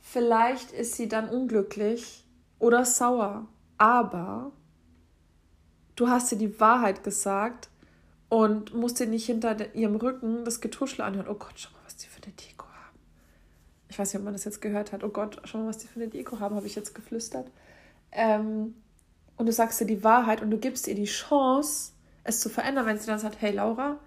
vielleicht 0.00 0.70
ist 0.72 0.94
sie 0.94 1.08
dann 1.08 1.28
unglücklich 1.28 2.24
oder 2.58 2.84
sauer 2.84 3.48
aber 3.82 4.52
du 5.96 6.08
hast 6.08 6.30
dir 6.30 6.38
die 6.38 6.60
Wahrheit 6.60 7.02
gesagt 7.02 7.68
und 8.28 8.72
musst 8.74 9.00
dir 9.00 9.08
nicht 9.08 9.26
hinter 9.26 9.74
ihrem 9.74 9.96
Rücken 9.96 10.44
das 10.44 10.60
Getuschel 10.60 11.00
anhören. 11.00 11.26
Oh 11.26 11.34
Gott, 11.34 11.54
schau 11.56 11.72
mal, 11.72 11.80
was 11.84 11.96
die 11.96 12.06
für 12.06 12.22
eine 12.22 12.32
haben. 12.32 12.51
Ich 13.92 13.98
weiß 13.98 14.14
nicht, 14.14 14.20
ob 14.20 14.24
man 14.24 14.32
das 14.32 14.44
jetzt 14.44 14.62
gehört 14.62 14.90
hat. 14.92 15.04
Oh 15.04 15.10
Gott, 15.10 15.38
schau 15.44 15.58
mal, 15.58 15.66
was 15.66 15.76
die 15.76 15.86
für 15.86 16.00
eine 16.00 16.08
Deko 16.08 16.40
haben, 16.40 16.56
habe 16.56 16.66
ich 16.66 16.74
jetzt 16.74 16.94
geflüstert. 16.94 17.46
Ähm, 18.10 18.74
und 19.36 19.44
du 19.44 19.52
sagst 19.52 19.82
dir 19.82 19.84
die 19.84 20.02
Wahrheit 20.02 20.40
und 20.40 20.50
du 20.50 20.56
gibst 20.56 20.88
ihr 20.88 20.94
die 20.94 21.04
Chance, 21.04 21.92
es 22.24 22.40
zu 22.40 22.48
verändern, 22.48 22.86
wenn 22.86 22.98
sie 22.98 23.06
dann 23.06 23.18
sagt, 23.18 23.42
hey 23.42 23.52
Laura, 23.52 24.00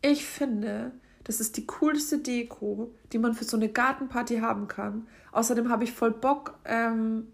ich 0.00 0.24
finde, 0.24 0.92
das 1.24 1.38
ist 1.38 1.58
die 1.58 1.66
coolste 1.66 2.16
Deko, 2.16 2.94
die 3.12 3.18
man 3.18 3.34
für 3.34 3.44
so 3.44 3.58
eine 3.58 3.68
Gartenparty 3.68 4.38
haben 4.38 4.68
kann. 4.68 5.06
Außerdem 5.32 5.68
habe 5.68 5.84
ich 5.84 5.92
voll 5.92 6.12
Bock, 6.12 6.58
ähm, 6.64 7.26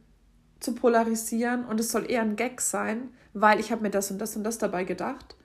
zu 0.58 0.74
polarisieren 0.74 1.64
und 1.64 1.78
es 1.78 1.92
soll 1.92 2.10
eher 2.10 2.22
ein 2.22 2.34
Gag 2.34 2.62
sein, 2.62 3.10
weil 3.32 3.60
ich 3.60 3.70
habe 3.70 3.82
mir 3.82 3.90
das 3.90 4.10
und 4.10 4.18
das 4.18 4.34
und 4.34 4.42
das 4.42 4.58
dabei 4.58 4.82
gedacht, 4.82 5.36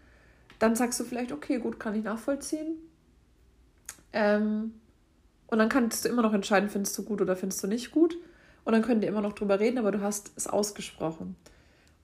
dann 0.58 0.76
sagst 0.76 1.00
du 1.00 1.04
vielleicht, 1.04 1.32
okay, 1.32 1.60
gut, 1.60 1.80
kann 1.80 1.94
ich 1.94 2.04
nachvollziehen. 2.04 2.78
Ähm, 4.12 4.74
und 5.48 5.60
dann 5.60 5.70
kannst 5.70 6.06
du 6.06 6.10
immer 6.10 6.22
noch 6.22 6.34
entscheiden, 6.34 6.70
findest 6.70 6.98
du 6.98 7.04
gut 7.04 7.22
oder 7.22 7.36
findest 7.36 7.64
du 7.64 7.68
nicht 7.68 7.92
gut. 7.92 8.18
Und 8.66 8.74
dann 8.74 8.82
könnt 8.82 9.02
ihr 9.04 9.10
immer 9.10 9.22
noch 9.22 9.34
drüber 9.34 9.62
reden, 9.62 9.78
aber 9.78 9.92
du 9.92 10.02
hast 10.02 10.32
es 10.36 10.46
ausgesprochen. 10.46 11.38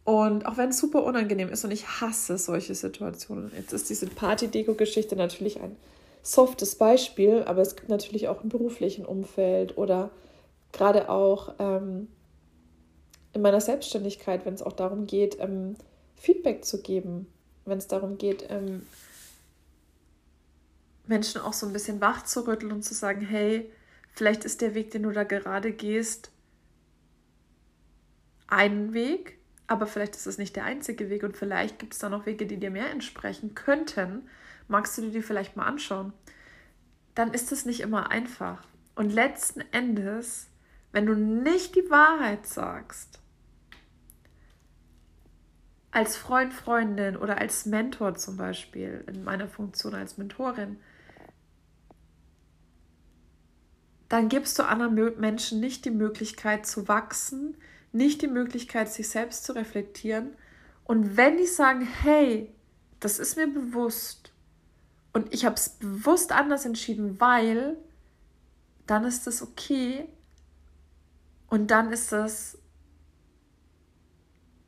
Und 0.05 0.45
auch 0.45 0.57
wenn 0.57 0.69
es 0.69 0.79
super 0.79 1.03
unangenehm 1.03 1.49
ist 1.49 1.63
und 1.65 1.71
ich 1.71 1.87
hasse 1.87 2.37
solche 2.37 2.75
Situationen. 2.75 3.51
Jetzt 3.55 3.73
ist 3.73 3.89
diese 3.89 4.07
Party-Deko-Geschichte 4.07 5.15
natürlich 5.15 5.59
ein 5.61 5.75
softes 6.21 6.75
Beispiel, 6.75 7.43
aber 7.43 7.61
es 7.61 7.75
gibt 7.75 7.89
natürlich 7.89 8.29
auch 8.29 8.43
im 8.43 8.49
beruflichen 8.49 9.05
Umfeld 9.05 9.77
oder 9.77 10.09
gerade 10.71 11.09
auch 11.09 11.55
ähm, 11.59 12.07
in 13.33 13.41
meiner 13.41 13.61
Selbstständigkeit, 13.61 14.45
wenn 14.45 14.53
es 14.53 14.61
auch 14.61 14.73
darum 14.73 15.05
geht, 15.05 15.37
ähm, 15.39 15.75
Feedback 16.15 16.63
zu 16.63 16.81
geben, 16.81 17.27
wenn 17.65 17.77
es 17.77 17.87
darum 17.87 18.17
geht, 18.17 18.47
ähm, 18.49 18.85
Menschen 21.05 21.41
auch 21.41 21.53
so 21.53 21.65
ein 21.67 21.73
bisschen 21.73 22.01
wach 22.01 22.23
zu 22.23 22.47
rütteln 22.47 22.71
und 22.71 22.83
zu 22.83 22.93
sagen, 22.93 23.21
hey, 23.21 23.71
vielleicht 24.13 24.45
ist 24.45 24.61
der 24.61 24.75
Weg, 24.75 24.91
den 24.91 25.03
du 25.03 25.11
da 25.11 25.23
gerade 25.23 25.71
gehst, 25.71 26.31
ein 28.47 28.93
Weg, 28.93 29.39
aber 29.67 29.87
vielleicht 29.87 30.15
ist 30.15 30.27
es 30.27 30.37
nicht 30.37 30.55
der 30.55 30.65
einzige 30.65 31.09
Weg 31.09 31.23
und 31.23 31.35
vielleicht 31.35 31.79
gibt 31.79 31.93
es 31.93 31.99
da 31.99 32.09
noch 32.09 32.25
Wege, 32.25 32.45
die 32.45 32.59
dir 32.59 32.71
mehr 32.71 32.91
entsprechen 32.91 33.55
könnten. 33.55 34.29
Magst 34.67 34.97
du 34.97 35.01
dir 35.01 35.11
die 35.11 35.21
vielleicht 35.21 35.55
mal 35.55 35.65
anschauen? 35.65 36.13
Dann 37.15 37.33
ist 37.33 37.51
es 37.51 37.65
nicht 37.65 37.81
immer 37.81 38.11
einfach. 38.11 38.63
Und 38.95 39.11
letzten 39.11 39.61
Endes, 39.71 40.49
wenn 40.91 41.05
du 41.05 41.15
nicht 41.15 41.75
die 41.75 41.89
Wahrheit 41.89 42.45
sagst, 42.45 43.19
als 45.89 46.17
Freund, 46.17 46.53
Freundin 46.53 47.17
oder 47.17 47.37
als 47.37 47.65
Mentor 47.65 48.15
zum 48.15 48.37
Beispiel, 48.37 49.03
in 49.07 49.23
meiner 49.23 49.47
Funktion 49.47 49.93
als 49.93 50.17
Mentorin, 50.17 50.77
dann 54.13 54.29
gibst 54.29 54.59
du 54.59 54.63
anderen 54.63 55.19
Menschen 55.19 55.59
nicht 55.59 55.85
die 55.85 55.89
Möglichkeit 55.89 56.67
zu 56.67 56.87
wachsen, 56.87 57.57
nicht 57.91 58.21
die 58.21 58.27
Möglichkeit, 58.27 58.87
sich 58.93 59.09
selbst 59.09 59.43
zu 59.43 59.53
reflektieren. 59.53 60.35
Und 60.83 61.17
wenn 61.17 61.37
die 61.37 61.47
sagen, 61.47 61.81
hey, 61.81 62.53
das 62.99 63.17
ist 63.17 63.37
mir 63.37 63.47
bewusst 63.47 64.31
und 65.13 65.33
ich 65.33 65.45
habe 65.45 65.55
es 65.55 65.69
bewusst 65.69 66.31
anders 66.31 66.63
entschieden, 66.63 67.19
weil, 67.19 67.75
dann 68.85 69.03
ist 69.03 69.25
das 69.25 69.41
okay 69.41 70.05
und 71.47 71.71
dann 71.71 71.91
ist 71.91 72.11
das 72.11 72.59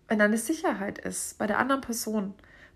wenn 0.07 0.21
eine 0.21 0.39
Sicherheit 0.39 0.97
ist 0.97 1.37
bei 1.37 1.45
der 1.45 1.59
anderen 1.59 1.81
Person, 1.81 2.33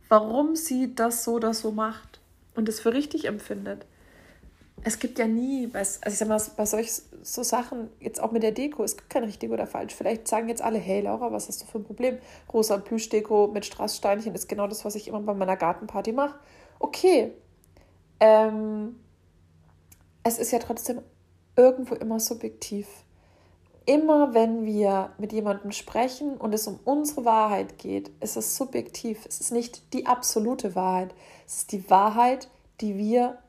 warum 0.07 0.55
sie 0.55 0.93
das 0.93 1.23
so 1.23 1.33
oder 1.33 1.55
so 1.55 1.71
macht 1.71 2.19
und 2.53 2.69
es 2.69 2.79
für 2.79 2.93
richtig 2.93 3.25
empfindet. 3.25 3.87
Es 4.83 4.99
gibt 4.99 5.19
ja 5.19 5.27
nie, 5.27 5.67
bei, 5.67 5.79
also 5.79 6.07
ich 6.07 6.17
sag 6.17 6.27
mal, 6.27 6.41
bei 6.55 6.65
solch 6.65 6.91
so 7.21 7.43
Sachen, 7.43 7.89
jetzt 7.99 8.21
auch 8.21 8.31
mit 8.31 8.43
der 8.43 8.51
Deko, 8.51 8.83
es 8.83 8.97
gibt 8.97 9.09
kein 9.09 9.23
richtig 9.23 9.51
oder 9.51 9.67
falsch. 9.67 9.93
Vielleicht 9.93 10.27
sagen 10.27 10.49
jetzt 10.49 10.61
alle, 10.61 10.79
hey 10.79 11.01
Laura, 11.01 11.31
was 11.31 11.47
hast 11.47 11.61
du 11.61 11.65
für 11.65 11.79
ein 11.79 11.83
Problem? 11.83 12.17
Rosa 12.51 12.77
Plüschdeko 12.77 13.47
mit 13.47 13.65
Strasssteinchen 13.65 14.33
ist 14.35 14.47
genau 14.47 14.67
das, 14.67 14.85
was 14.85 14.95
ich 14.95 15.07
immer 15.07 15.19
bei 15.21 15.33
meiner 15.33 15.57
Gartenparty 15.57 16.11
mache. 16.11 16.39
Okay. 16.79 17.31
Ähm, 18.19 18.99
es 20.23 20.39
ist 20.39 20.51
ja 20.51 20.59
trotzdem 20.59 21.01
irgendwo 21.55 21.95
immer 21.95 22.19
subjektiv 22.19 22.87
immer 23.89 24.35
wenn 24.35 24.65
wir 24.65 25.09
mit 25.17 25.33
jemandem 25.33 25.71
sprechen 25.71 26.37
und 26.37 26.53
es 26.53 26.67
um 26.67 26.79
unsere 26.85 27.25
Wahrheit 27.25 27.79
geht, 27.79 28.11
ist 28.19 28.37
es 28.37 28.55
subjektiv. 28.55 29.25
Es 29.27 29.41
ist 29.41 29.51
nicht 29.51 29.93
die 29.93 30.05
absolute 30.05 30.75
Wahrheit. 30.75 31.15
Es 31.47 31.57
ist 31.57 31.71
die 31.71 31.89
Wahrheit, 31.89 32.49
die 32.81 32.97
wir 32.97 33.39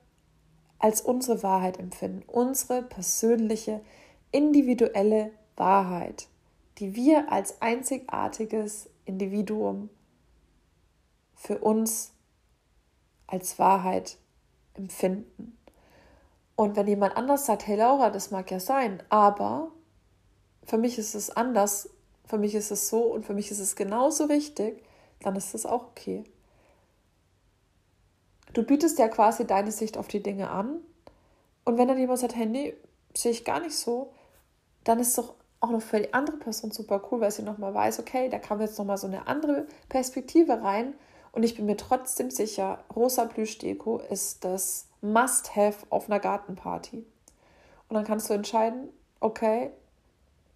als 0.80 1.00
unsere 1.02 1.42
Wahrheit 1.44 1.78
empfinden. 1.78 2.24
Unsere 2.26 2.82
persönliche, 2.82 3.80
individuelle 4.32 5.30
Wahrheit, 5.56 6.26
die 6.78 6.96
wir 6.96 7.30
als 7.30 7.62
einzigartiges 7.62 8.88
Individuum 9.04 9.90
für 11.36 11.58
uns 11.58 12.12
als 13.26 13.58
Wahrheit 13.58 14.16
empfinden. 14.74 15.56
Und 16.56 16.76
wenn 16.76 16.86
jemand 16.86 17.16
anders 17.16 17.46
sagt, 17.46 17.66
hey 17.66 17.76
Laura, 17.76 18.10
das 18.10 18.30
mag 18.30 18.50
ja 18.50 18.60
sein, 18.60 19.02
aber 19.08 19.70
für 20.64 20.78
mich 20.78 20.98
ist 20.98 21.14
es 21.14 21.30
anders, 21.30 21.90
für 22.26 22.38
mich 22.38 22.54
ist 22.54 22.70
es 22.70 22.88
so 22.88 23.02
und 23.02 23.24
für 23.24 23.34
mich 23.34 23.50
ist 23.50 23.60
es 23.60 23.76
genauso 23.76 24.24
richtig, 24.24 24.82
dann 25.20 25.36
ist 25.36 25.54
das 25.54 25.66
auch 25.66 25.88
okay. 25.88 26.24
Du 28.52 28.62
bietest 28.62 28.98
ja 28.98 29.08
quasi 29.08 29.46
deine 29.46 29.70
Sicht 29.70 29.96
auf 29.96 30.08
die 30.08 30.22
Dinge 30.22 30.50
an. 30.50 30.80
Und 31.64 31.78
wenn 31.78 31.88
dann 31.88 31.98
jemand 31.98 32.18
sagt, 32.18 32.34
hey, 32.34 32.46
nee, 32.46 32.74
sehe 33.14 33.30
ich 33.30 33.44
gar 33.44 33.60
nicht 33.60 33.76
so, 33.76 34.12
dann 34.84 34.98
ist 34.98 35.16
doch 35.18 35.34
auch 35.60 35.70
noch 35.70 35.82
für 35.82 36.00
die 36.00 36.14
andere 36.14 36.38
Person 36.38 36.70
super 36.70 37.02
cool, 37.10 37.20
weil 37.20 37.30
sie 37.30 37.42
nochmal 37.42 37.74
weiß, 37.74 38.00
okay, 38.00 38.28
da 38.28 38.38
kam 38.38 38.60
jetzt 38.60 38.78
nochmal 38.78 38.96
so 38.96 39.06
eine 39.06 39.26
andere 39.26 39.66
Perspektive 39.88 40.62
rein. 40.62 40.94
Und 41.32 41.42
ich 41.42 41.54
bin 41.54 41.66
mir 41.66 41.76
trotzdem 41.76 42.30
sicher, 42.30 42.82
rosa 42.94 43.26
Plüschdeko 43.26 43.98
ist 44.10 44.44
das 44.44 44.86
Must-Have 45.00 45.86
auf 45.90 46.08
einer 46.08 46.18
Gartenparty. 46.18 47.04
Und 47.88 47.94
dann 47.94 48.04
kannst 48.04 48.30
du 48.30 48.34
entscheiden, 48.34 48.88
okay, 49.20 49.70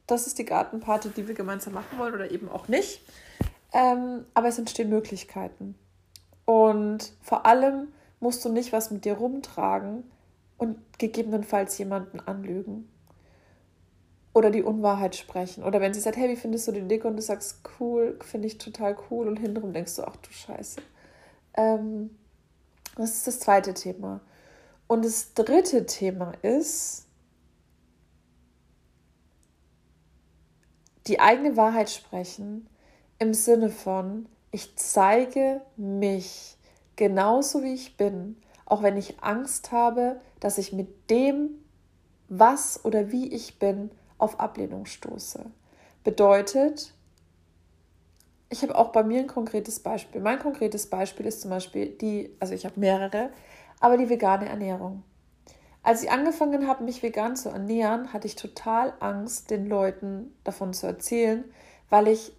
das 0.07 0.27
ist 0.27 0.39
die 0.39 0.45
Gartenparty, 0.45 1.11
die 1.11 1.29
wir 1.29 1.35
gemeinsam 1.35 1.75
machen 1.75 1.99
wollen 1.99 2.15
oder 2.15 2.31
eben 2.31 2.49
auch 2.49 2.69
nicht. 2.69 3.01
Ähm, 3.73 4.25
aber 4.35 4.49
es 4.49 4.59
entstehen 4.59 4.89
Möglichkeiten. 4.89 5.77
Und 6.45 7.13
vor 7.23 7.47
allem 7.47 7.89
musst 8.21 8.45
du 8.45 8.49
nicht 8.49 8.73
was 8.73 8.91
mit 8.91 9.05
dir 9.05 9.15
rumtragen 9.15 10.05
und 10.59 10.79
gegebenenfalls 10.99 11.79
jemanden 11.79 12.21
anlügen. 12.21 12.89
Oder 14.33 14.51
die 14.51 14.63
Unwahrheit 14.63 15.15
sprechen. 15.15 15.63
Oder 15.63 15.81
wenn 15.81 15.95
sie 15.95 16.01
sagt, 16.01 16.17
hey, 16.17 16.29
wie 16.29 16.37
findest 16.37 16.67
du 16.67 16.73
den 16.73 16.89
Dick? 16.89 17.05
Und 17.05 17.17
du 17.17 17.23
sagst, 17.23 17.61
cool, 17.79 18.19
finde 18.23 18.49
ich 18.49 18.59
total 18.59 18.97
cool. 19.11 19.29
Und 19.29 19.39
hintenrum 19.39 19.73
denkst 19.73 19.97
du, 19.97 20.03
ach 20.03 20.17
du 20.17 20.31
Scheiße. 20.31 20.81
Ähm, 21.57 22.11
das 22.97 23.15
ist 23.15 23.27
das 23.27 23.41
zweite 23.41 23.75
Thema. 23.75 24.21
Und 24.87 25.05
das 25.05 25.35
dritte 25.35 25.87
Thema 25.87 26.33
ist, 26.43 27.07
die 31.07 31.21
eigene 31.21 31.57
Wahrheit 31.57 31.91
sprechen 31.91 32.69
im 33.19 33.35
Sinne 33.35 33.71
von, 33.71 34.27
ich 34.55 34.77
zeige 34.77 35.63
mich 35.77 36.57
genauso 36.95 37.65
wie 37.65 37.75
ich 37.75 37.97
bin, 37.97 38.37
auch 38.67 38.85
wenn 38.85 38.97
ich 38.97 39.21
Angst 39.21 39.73
habe, 39.73 40.21
dass 40.39 40.59
ich 40.59 40.73
mit 40.73 41.11
dem, 41.11 41.51
was 42.29 42.85
oder 42.85 43.11
wie 43.11 43.35
ich 43.35 43.59
bin, 43.59 43.91
auf 44.17 44.39
Ablehnung 44.39 44.87
stoße. 44.87 45.45
Bedeutet, 46.05 46.95
ich 48.49 48.63
habe 48.63 48.79
auch 48.79 48.93
bei 48.93 49.03
mir 49.03 49.19
ein 49.19 49.27
konkretes 49.27 49.81
Beispiel. 49.81 50.21
Mein 50.21 50.39
konkretes 50.39 50.89
Beispiel 50.89 51.27
ist 51.27 51.41
zum 51.41 51.51
Beispiel 51.51 51.89
die, 51.89 52.31
also 52.39 52.55
ich 52.55 52.65
habe 52.65 52.79
mehrere, 52.79 53.31
aber 53.81 53.99
die 53.99 54.09
vegane 54.09 54.49
Ernährung. 54.49 55.03
Als 55.83 56.05
ich 56.05 56.13
angefangen 56.13 56.69
habe, 56.69 56.85
mich 56.85 57.03
vegan 57.03 57.35
zu 57.35 57.49
ernähren, 57.49 58.13
hatte 58.13 58.29
ich 58.29 58.37
total 58.37 58.95
Angst, 59.01 59.51
den 59.51 59.67
Leuten 59.67 60.33
davon 60.45 60.73
zu 60.75 60.87
erzählen, 60.87 61.43
weil 61.91 62.07
ich 62.07 62.33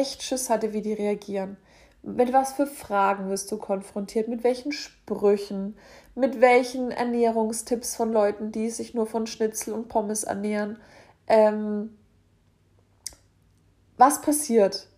echt 0.00 0.22
Schiss 0.22 0.50
hatte, 0.50 0.72
wie 0.72 0.82
die 0.82 0.92
reagieren. 0.92 1.56
Mit 2.02 2.32
was 2.32 2.52
für 2.52 2.66
Fragen 2.66 3.30
wirst 3.30 3.50
du 3.50 3.56
konfrontiert? 3.56 4.28
Mit 4.28 4.44
welchen 4.44 4.72
Sprüchen? 4.72 5.76
Mit 6.14 6.40
welchen 6.40 6.90
Ernährungstipps 6.90 7.96
von 7.96 8.12
Leuten, 8.12 8.52
die 8.52 8.68
sich 8.70 8.92
nur 8.94 9.06
von 9.06 9.26
Schnitzel 9.26 9.72
und 9.72 9.88
Pommes 9.88 10.24
ernähren? 10.24 10.78
Ähm, 11.26 11.96
was 13.96 14.20
passiert? 14.20 14.88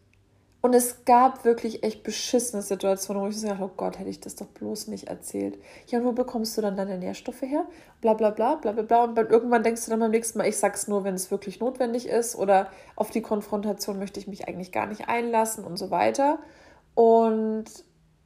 Und 0.66 0.74
es 0.74 1.04
gab 1.04 1.44
wirklich 1.44 1.84
echt 1.84 2.02
beschissene 2.02 2.60
Situationen, 2.60 3.22
wo 3.22 3.28
ich 3.28 3.40
so 3.40 3.46
dachte, 3.46 3.62
oh 3.62 3.70
Gott, 3.76 4.00
hätte 4.00 4.10
ich 4.10 4.20
das 4.20 4.34
doch 4.34 4.48
bloß 4.48 4.88
nicht 4.88 5.06
erzählt. 5.06 5.56
Ja, 5.86 6.00
und 6.00 6.06
wo 6.06 6.10
bekommst 6.10 6.58
du 6.58 6.60
dann 6.60 6.76
deine 6.76 6.98
Nährstoffe 6.98 7.42
her? 7.42 7.66
Bla 8.00 8.14
bla 8.14 8.30
bla 8.30 8.56
bla 8.56 8.72
bla 8.72 8.82
bla. 8.82 9.04
Und 9.04 9.16
irgendwann 9.16 9.62
denkst 9.62 9.84
du 9.84 9.92
dann 9.92 10.00
beim 10.00 10.10
nächsten 10.10 10.38
Mal, 10.38 10.48
ich 10.48 10.56
sag's 10.56 10.88
nur, 10.88 11.04
wenn 11.04 11.14
es 11.14 11.30
wirklich 11.30 11.60
notwendig 11.60 12.08
ist 12.08 12.34
oder 12.34 12.68
auf 12.96 13.12
die 13.12 13.22
Konfrontation 13.22 14.00
möchte 14.00 14.18
ich 14.18 14.26
mich 14.26 14.48
eigentlich 14.48 14.72
gar 14.72 14.86
nicht 14.86 15.08
einlassen 15.08 15.62
und 15.62 15.76
so 15.76 15.92
weiter. 15.92 16.40
Und 16.96 17.66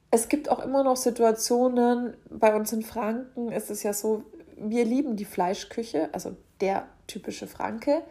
es 0.09 0.27
gibt 0.27 0.49
auch 0.49 0.65
immer 0.65 0.83
noch 0.83 0.97
Situationen, 0.97 2.17
bei 2.27 2.55
uns 2.55 2.73
in 2.73 2.81
Franken 2.81 3.51
ist 3.51 3.69
es 3.69 3.83
ja 3.83 3.93
so, 3.93 4.23
wir 4.57 4.85
lieben 4.85 5.15
die 5.15 5.25
Fleischküche, 5.25 6.09
also 6.11 6.35
der 6.59 6.87
typische 7.05 7.45
Franke 7.45 8.01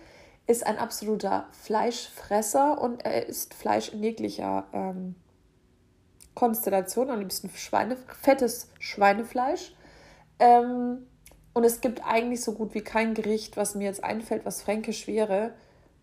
ist 0.46 0.66
ein 0.66 0.79
absoluter 0.79 1.46
Fleischfresser 1.53 2.81
und 2.81 3.05
er 3.05 3.26
isst 3.26 3.55
Fleisch 3.55 3.92
in 3.92 4.03
jeglicher 4.03 4.66
ähm, 4.72 5.14
Konstellation, 6.35 7.11
am 7.11 7.20
liebsten 7.20 7.50
Schweine, 7.50 7.96
fettes 8.20 8.68
Schweinefleisch. 8.79 9.74
Ähm, 10.38 11.07
und 11.53 11.64
es 11.64 11.81
gibt 11.81 12.05
eigentlich 12.07 12.42
so 12.42 12.53
gut 12.53 12.74
wie 12.74 12.83
kein 12.83 13.14
Gericht, 13.14 13.57
was 13.57 13.74
mir 13.74 13.85
jetzt 13.85 14.03
einfällt, 14.03 14.44
was 14.44 14.62
fränkisch 14.62 15.07
wäre, 15.07 15.53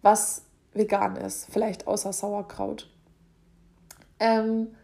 was 0.01 0.43
vegan 0.73 1.15
ist. 1.15 1.47
Vielleicht 1.51 1.87
außer 1.87 2.13
Sauerkraut. 2.13 2.89
Ähm, 4.19 4.75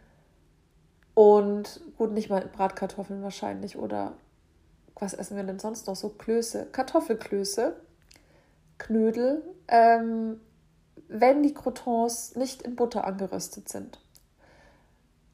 und 1.13 1.82
gut, 1.98 2.12
nicht 2.12 2.30
mal 2.30 2.46
Bratkartoffeln 2.48 3.22
wahrscheinlich. 3.24 3.78
Oder 3.78 4.13
was 4.96 5.13
essen 5.13 5.38
wir 5.38 5.44
denn 5.44 5.60
sonst 5.60 5.88
noch? 5.88 5.96
So 5.96 6.10
Klöße, 6.10 6.68
Kartoffelklöße. 6.72 7.76
Knödel, 8.86 9.41
ähm, 9.67 10.39
wenn 11.08 11.43
die 11.43 11.54
Croutons 11.54 12.36
nicht 12.36 12.62
in 12.63 12.76
Butter 12.76 13.06
angeröstet 13.06 13.69
sind. 13.69 14.00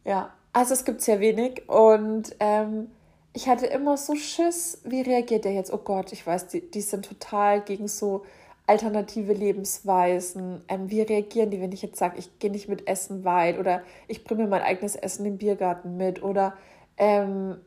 Ja, 0.05 0.33
also 0.53 0.73
es 0.73 0.85
gibt 0.85 1.01
sehr 1.01 1.19
wenig 1.19 1.67
und 1.69 2.35
ähm, 2.39 2.91
ich 3.33 3.47
hatte 3.47 3.67
immer 3.67 3.97
so 3.97 4.15
Schiss, 4.15 4.81
wie 4.83 5.01
reagiert 5.01 5.45
der 5.45 5.53
jetzt? 5.53 5.71
Oh 5.71 5.77
Gott, 5.77 6.11
ich 6.11 6.25
weiß, 6.25 6.47
die, 6.47 6.69
die 6.71 6.81
sind 6.81 7.05
total 7.05 7.61
gegen 7.61 7.87
so 7.87 8.23
alternative 8.65 9.33
Lebensweisen. 9.33 10.63
Ähm, 10.67 10.89
wie 10.89 11.01
reagieren 11.01 11.51
die, 11.51 11.61
wenn 11.61 11.71
ich 11.71 11.81
jetzt 11.81 11.97
sage, 11.97 12.17
ich 12.17 12.39
gehe 12.39 12.51
nicht 12.51 12.69
mit 12.69 12.87
Essen 12.87 13.23
weit 13.23 13.57
oder 13.59 13.83
ich 14.07 14.23
bringe 14.23 14.43
mir 14.43 14.49
mein 14.49 14.61
eigenes 14.61 14.95
Essen 14.95 15.25
im 15.25 15.37
Biergarten 15.37 15.97
mit 15.97 16.23
oder 16.23 16.53
ähm, 16.97 17.57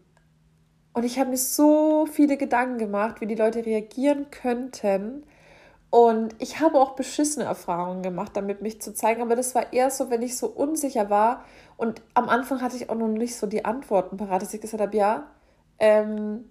und 0.95 1.05
ich 1.05 1.18
habe 1.18 1.31
mir 1.31 1.38
so 1.38 2.07
viele 2.07 2.37
Gedanken 2.37 2.79
gemacht, 2.79 3.21
wie 3.21 3.27
die 3.27 3.35
Leute 3.35 3.64
reagieren 3.64 4.31
könnten, 4.31 5.25
und 5.93 6.35
ich 6.39 6.59
habe 6.59 6.81
auch 6.81 6.93
beschissene 6.93 7.45
Erfahrungen 7.45 8.03
gemacht, 8.03 8.33
damit 8.35 8.63
mich 8.63 8.81
zu 8.81 8.95
zeigen. 8.95 9.21
Aber 9.21 9.37
das 9.37 9.55
war 9.55 9.75
eher 9.75 9.91
so, 9.91 10.09
wenn 10.09 10.23
ich 10.23 10.39
so 10.39 10.47
unsicher 10.47 11.11
war. 11.11 11.45
Und 11.77 12.01
am 12.15 12.31
Anfang 12.31 12.63
hatte 12.63 12.77
ich 12.77 12.89
auch 12.89 12.95
noch 12.95 13.09
nicht 13.09 13.37
so 13.37 13.47
die 13.47 13.67
Antworten 13.67 14.17
parat, 14.17 14.41
dass 14.41 14.55
ich 14.55 14.63
gesagt 14.63 14.81
habe, 14.81 14.97
ja, 14.97 15.27
ähm, 15.79 16.47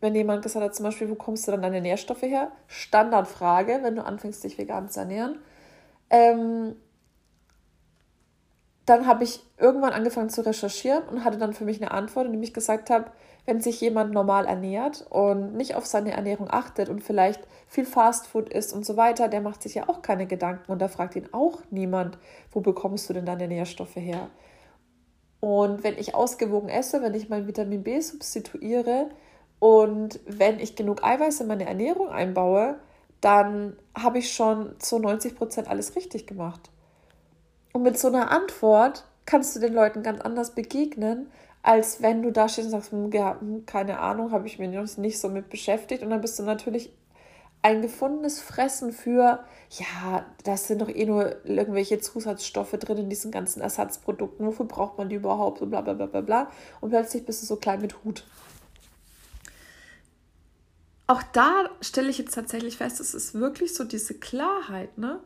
wenn 0.00 0.14
jemand 0.14 0.42
gesagt 0.42 0.64
hat, 0.64 0.74
zum 0.74 0.84
Beispiel, 0.84 1.10
wo 1.10 1.14
kommst 1.14 1.46
du 1.46 1.50
dann 1.50 1.60
deine 1.60 1.82
Nährstoffe 1.82 2.22
her? 2.22 2.50
Standardfrage, 2.68 3.80
wenn 3.82 3.96
du 3.96 4.02
anfängst, 4.02 4.42
dich 4.42 4.56
vegan 4.56 4.88
zu 4.88 5.00
ernähren. 5.00 5.40
Ähm, 6.08 6.74
dann 8.86 9.06
habe 9.06 9.24
ich 9.24 9.40
irgendwann 9.58 9.92
angefangen 9.92 10.30
zu 10.30 10.40
recherchieren 10.40 11.02
und 11.10 11.22
hatte 11.22 11.36
dann 11.36 11.52
für 11.52 11.66
mich 11.66 11.82
eine 11.82 11.90
Antwort, 11.90 12.24
indem 12.24 12.42
ich 12.42 12.54
gesagt 12.54 12.88
habe, 12.88 13.10
wenn 13.48 13.62
sich 13.62 13.80
jemand 13.80 14.12
normal 14.12 14.44
ernährt 14.44 15.06
und 15.08 15.54
nicht 15.56 15.74
auf 15.74 15.86
seine 15.86 16.12
Ernährung 16.12 16.48
achtet 16.50 16.90
und 16.90 17.02
vielleicht 17.02 17.40
viel 17.66 17.86
Fastfood 17.86 18.50
isst 18.50 18.74
und 18.74 18.84
so 18.84 18.98
weiter, 18.98 19.28
der 19.28 19.40
macht 19.40 19.62
sich 19.62 19.74
ja 19.74 19.88
auch 19.88 20.02
keine 20.02 20.26
Gedanken 20.26 20.70
und 20.70 20.82
da 20.82 20.88
fragt 20.88 21.16
ihn 21.16 21.30
auch 21.32 21.62
niemand, 21.70 22.18
wo 22.52 22.60
bekommst 22.60 23.08
du 23.08 23.14
denn 23.14 23.24
deine 23.24 23.48
Nährstoffe 23.48 23.96
her? 23.96 24.28
Und 25.40 25.82
wenn 25.82 25.96
ich 25.96 26.14
ausgewogen 26.14 26.68
esse, 26.68 27.00
wenn 27.00 27.14
ich 27.14 27.30
mein 27.30 27.46
Vitamin 27.46 27.82
B 27.82 27.98
substituiere 28.02 29.08
und 29.60 30.20
wenn 30.26 30.60
ich 30.60 30.76
genug 30.76 31.02
Eiweiß 31.02 31.40
in 31.40 31.46
meine 31.46 31.66
Ernährung 31.66 32.10
einbaue, 32.10 32.78
dann 33.22 33.78
habe 33.96 34.18
ich 34.18 34.30
schon 34.30 34.78
zu 34.78 34.98
90 34.98 35.36
Prozent 35.36 35.68
alles 35.68 35.96
richtig 35.96 36.26
gemacht. 36.26 36.68
Und 37.72 37.82
mit 37.82 37.98
so 37.98 38.08
einer 38.08 38.30
Antwort 38.30 39.06
kannst 39.24 39.56
du 39.56 39.60
den 39.60 39.72
Leuten 39.72 40.02
ganz 40.02 40.20
anders 40.20 40.54
begegnen, 40.54 41.30
als 41.68 42.00
wenn 42.00 42.22
du 42.22 42.32
da 42.32 42.48
stehst 42.48 42.64
und 42.64 42.70
sagst, 42.70 42.92
hm, 42.92 43.12
ja, 43.12 43.38
hm, 43.38 43.66
keine 43.66 44.00
Ahnung, 44.00 44.32
habe 44.32 44.46
ich 44.46 44.58
mich 44.58 44.70
nicht 44.96 45.20
so 45.20 45.28
mit 45.28 45.50
beschäftigt. 45.50 46.02
Und 46.02 46.08
dann 46.08 46.22
bist 46.22 46.38
du 46.38 46.42
natürlich 46.42 46.90
ein 47.60 47.82
gefundenes 47.82 48.40
Fressen 48.40 48.90
für, 48.90 49.44
ja, 49.72 50.24
das 50.44 50.66
sind 50.66 50.80
doch 50.80 50.88
eh 50.88 51.04
nur 51.04 51.44
irgendwelche 51.44 52.00
Zusatzstoffe 52.00 52.70
drin 52.70 52.96
in 52.96 53.10
diesen 53.10 53.30
ganzen 53.30 53.60
Ersatzprodukten. 53.60 54.46
Wofür 54.46 54.64
braucht 54.64 54.96
man 54.96 55.10
die 55.10 55.16
überhaupt? 55.16 55.60
Und 55.60 55.68
bla 55.68 55.82
bla 55.82 55.92
bla 55.92 56.06
bla 56.06 56.22
bla. 56.22 56.50
Und 56.80 56.88
plötzlich 56.88 57.26
bist 57.26 57.42
du 57.42 57.46
so 57.46 57.56
klein 57.56 57.82
mit 57.82 58.02
Hut. 58.02 58.24
Auch 61.06 61.22
da 61.34 61.68
stelle 61.82 62.08
ich 62.08 62.16
jetzt 62.16 62.34
tatsächlich 62.34 62.78
fest, 62.78 62.98
es 62.98 63.12
ist 63.12 63.34
wirklich 63.34 63.74
so 63.74 63.84
diese 63.84 64.14
Klarheit, 64.14 64.96
ne? 64.96 65.20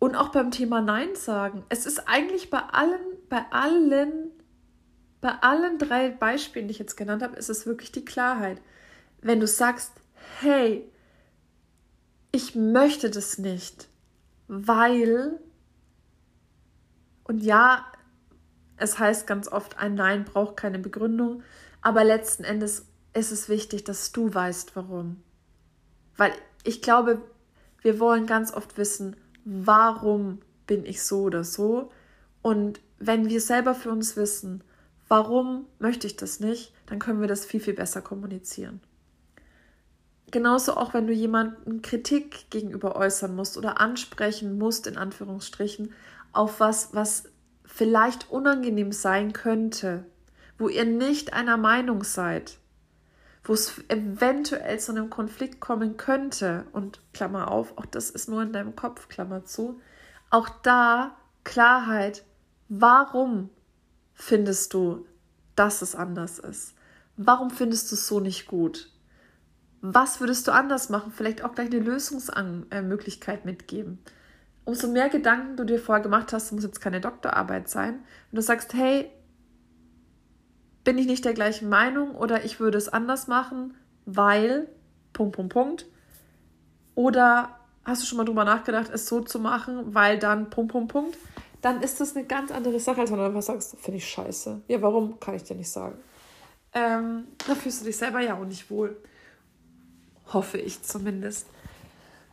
Und 0.00 0.16
auch 0.16 0.30
beim 0.30 0.50
Thema 0.50 0.80
Nein 0.80 1.14
sagen. 1.14 1.62
Es 1.68 1.86
ist 1.86 2.08
eigentlich 2.08 2.50
bei 2.50 2.58
allen, 2.58 2.98
bei 3.28 3.44
allen 3.52 4.29
bei 5.20 5.30
allen 5.42 5.78
drei 5.78 6.10
Beispielen, 6.10 6.68
die 6.68 6.72
ich 6.72 6.78
jetzt 6.78 6.96
genannt 6.96 7.22
habe, 7.22 7.36
ist 7.36 7.50
es 7.50 7.66
wirklich 7.66 7.92
die 7.92 8.04
Klarheit. 8.04 8.60
Wenn 9.20 9.40
du 9.40 9.46
sagst, 9.46 9.92
hey, 10.40 10.90
ich 12.32 12.54
möchte 12.54 13.10
das 13.10 13.38
nicht, 13.38 13.88
weil, 14.48 15.38
und 17.24 17.42
ja, 17.42 17.84
es 18.76 18.98
heißt 18.98 19.26
ganz 19.26 19.48
oft, 19.48 19.78
ein 19.78 19.94
Nein 19.94 20.24
braucht 20.24 20.56
keine 20.56 20.78
Begründung, 20.78 21.42
aber 21.82 22.04
letzten 22.04 22.44
Endes 22.44 22.86
ist 23.12 23.30
es 23.30 23.48
wichtig, 23.48 23.84
dass 23.84 24.12
du 24.12 24.32
weißt, 24.32 24.74
warum. 24.76 25.22
Weil 26.16 26.32
ich 26.64 26.80
glaube, 26.80 27.20
wir 27.82 27.98
wollen 28.00 28.26
ganz 28.26 28.52
oft 28.52 28.78
wissen, 28.78 29.16
warum 29.44 30.40
bin 30.66 30.84
ich 30.84 31.02
so 31.02 31.22
oder 31.22 31.44
so. 31.44 31.90
Und 32.42 32.80
wenn 32.98 33.28
wir 33.28 33.40
selber 33.40 33.74
für 33.74 33.90
uns 33.90 34.16
wissen, 34.16 34.62
warum 35.10 35.66
möchte 35.80 36.06
ich 36.06 36.16
das 36.16 36.38
nicht, 36.38 36.72
dann 36.86 37.00
können 37.00 37.20
wir 37.20 37.26
das 37.26 37.44
viel, 37.44 37.60
viel 37.60 37.74
besser 37.74 38.00
kommunizieren. 38.00 38.80
Genauso 40.30 40.76
auch, 40.76 40.94
wenn 40.94 41.08
du 41.08 41.12
jemanden 41.12 41.82
Kritik 41.82 42.48
gegenüber 42.50 42.94
äußern 42.94 43.34
musst 43.34 43.58
oder 43.58 43.80
ansprechen 43.80 44.56
musst, 44.56 44.86
in 44.86 44.96
Anführungsstrichen, 44.96 45.92
auf 46.32 46.60
was, 46.60 46.94
was 46.94 47.24
vielleicht 47.64 48.30
unangenehm 48.30 48.92
sein 48.92 49.32
könnte, 49.32 50.06
wo 50.58 50.68
ihr 50.68 50.84
nicht 50.84 51.32
einer 51.32 51.56
Meinung 51.56 52.04
seid, 52.04 52.58
wo 53.42 53.54
es 53.54 53.82
eventuell 53.88 54.78
zu 54.78 54.92
einem 54.92 55.10
Konflikt 55.10 55.58
kommen 55.58 55.96
könnte, 55.96 56.66
und 56.70 57.00
Klammer 57.12 57.50
auf, 57.50 57.76
auch 57.78 57.86
das 57.86 58.10
ist 58.10 58.28
nur 58.28 58.42
in 58.42 58.52
deinem 58.52 58.76
Kopf, 58.76 59.08
Klammer 59.08 59.44
zu, 59.44 59.80
auch 60.30 60.48
da 60.62 61.16
Klarheit, 61.42 62.24
warum 62.68 63.50
findest 64.20 64.74
du, 64.74 65.06
dass 65.56 65.82
es 65.82 65.94
anders 65.94 66.38
ist? 66.38 66.74
Warum 67.16 67.50
findest 67.50 67.90
du 67.90 67.96
es 67.96 68.06
so 68.06 68.20
nicht 68.20 68.46
gut? 68.46 68.90
Was 69.80 70.20
würdest 70.20 70.46
du 70.46 70.52
anders 70.52 70.90
machen? 70.90 71.12
Vielleicht 71.12 71.42
auch 71.42 71.54
gleich 71.54 71.68
eine 71.68 71.80
Lösungsmöglichkeit 71.80 73.44
mitgeben. 73.44 73.98
Umso 74.64 74.88
mehr 74.88 75.08
Gedanken 75.08 75.56
du 75.56 75.64
dir 75.64 75.78
vorher 75.78 76.02
gemacht 76.02 76.32
hast, 76.32 76.52
muss 76.52 76.64
jetzt 76.64 76.80
keine 76.80 77.00
Doktorarbeit 77.00 77.68
sein, 77.68 77.94
und 77.94 78.36
du 78.36 78.42
sagst, 78.42 78.74
hey, 78.74 79.10
bin 80.84 80.98
ich 80.98 81.06
nicht 81.06 81.24
der 81.24 81.34
gleichen 81.34 81.68
Meinung 81.68 82.14
oder 82.14 82.44
ich 82.44 82.60
würde 82.60 82.78
es 82.78 82.88
anders 82.88 83.26
machen, 83.26 83.74
weil, 84.04 84.68
Punkt, 85.12 85.36
Punkt, 85.36 85.52
Punkt. 85.52 85.86
Oder 86.94 87.58
hast 87.84 88.02
du 88.02 88.06
schon 88.06 88.18
mal 88.18 88.24
drüber 88.24 88.44
nachgedacht, 88.44 88.90
es 88.92 89.06
so 89.06 89.20
zu 89.20 89.38
machen, 89.38 89.94
weil 89.94 90.18
dann 90.18 90.50
Punkt, 90.50 90.72
Punkt, 90.72 90.92
Punkt, 90.92 91.18
dann 91.60 91.82
ist 91.82 92.00
das 92.00 92.16
eine 92.16 92.26
ganz 92.26 92.50
andere 92.50 92.80
Sache, 92.80 93.00
als 93.00 93.10
wenn 93.10 93.18
du 93.18 93.24
einfach 93.24 93.42
sagst, 93.42 93.76
finde 93.78 93.98
ich 93.98 94.08
scheiße. 94.08 94.62
Ja, 94.68 94.80
warum, 94.82 95.20
kann 95.20 95.34
ich 95.34 95.42
dir 95.42 95.56
nicht 95.56 95.70
sagen. 95.70 95.98
Ähm, 96.72 97.26
da 97.46 97.54
fühlst 97.54 97.80
du 97.80 97.86
dich 97.86 97.96
selber 97.96 98.20
ja 98.20 98.38
auch 98.38 98.44
nicht 98.44 98.70
wohl. 98.70 98.96
Hoffe 100.32 100.58
ich 100.58 100.82
zumindest. 100.82 101.46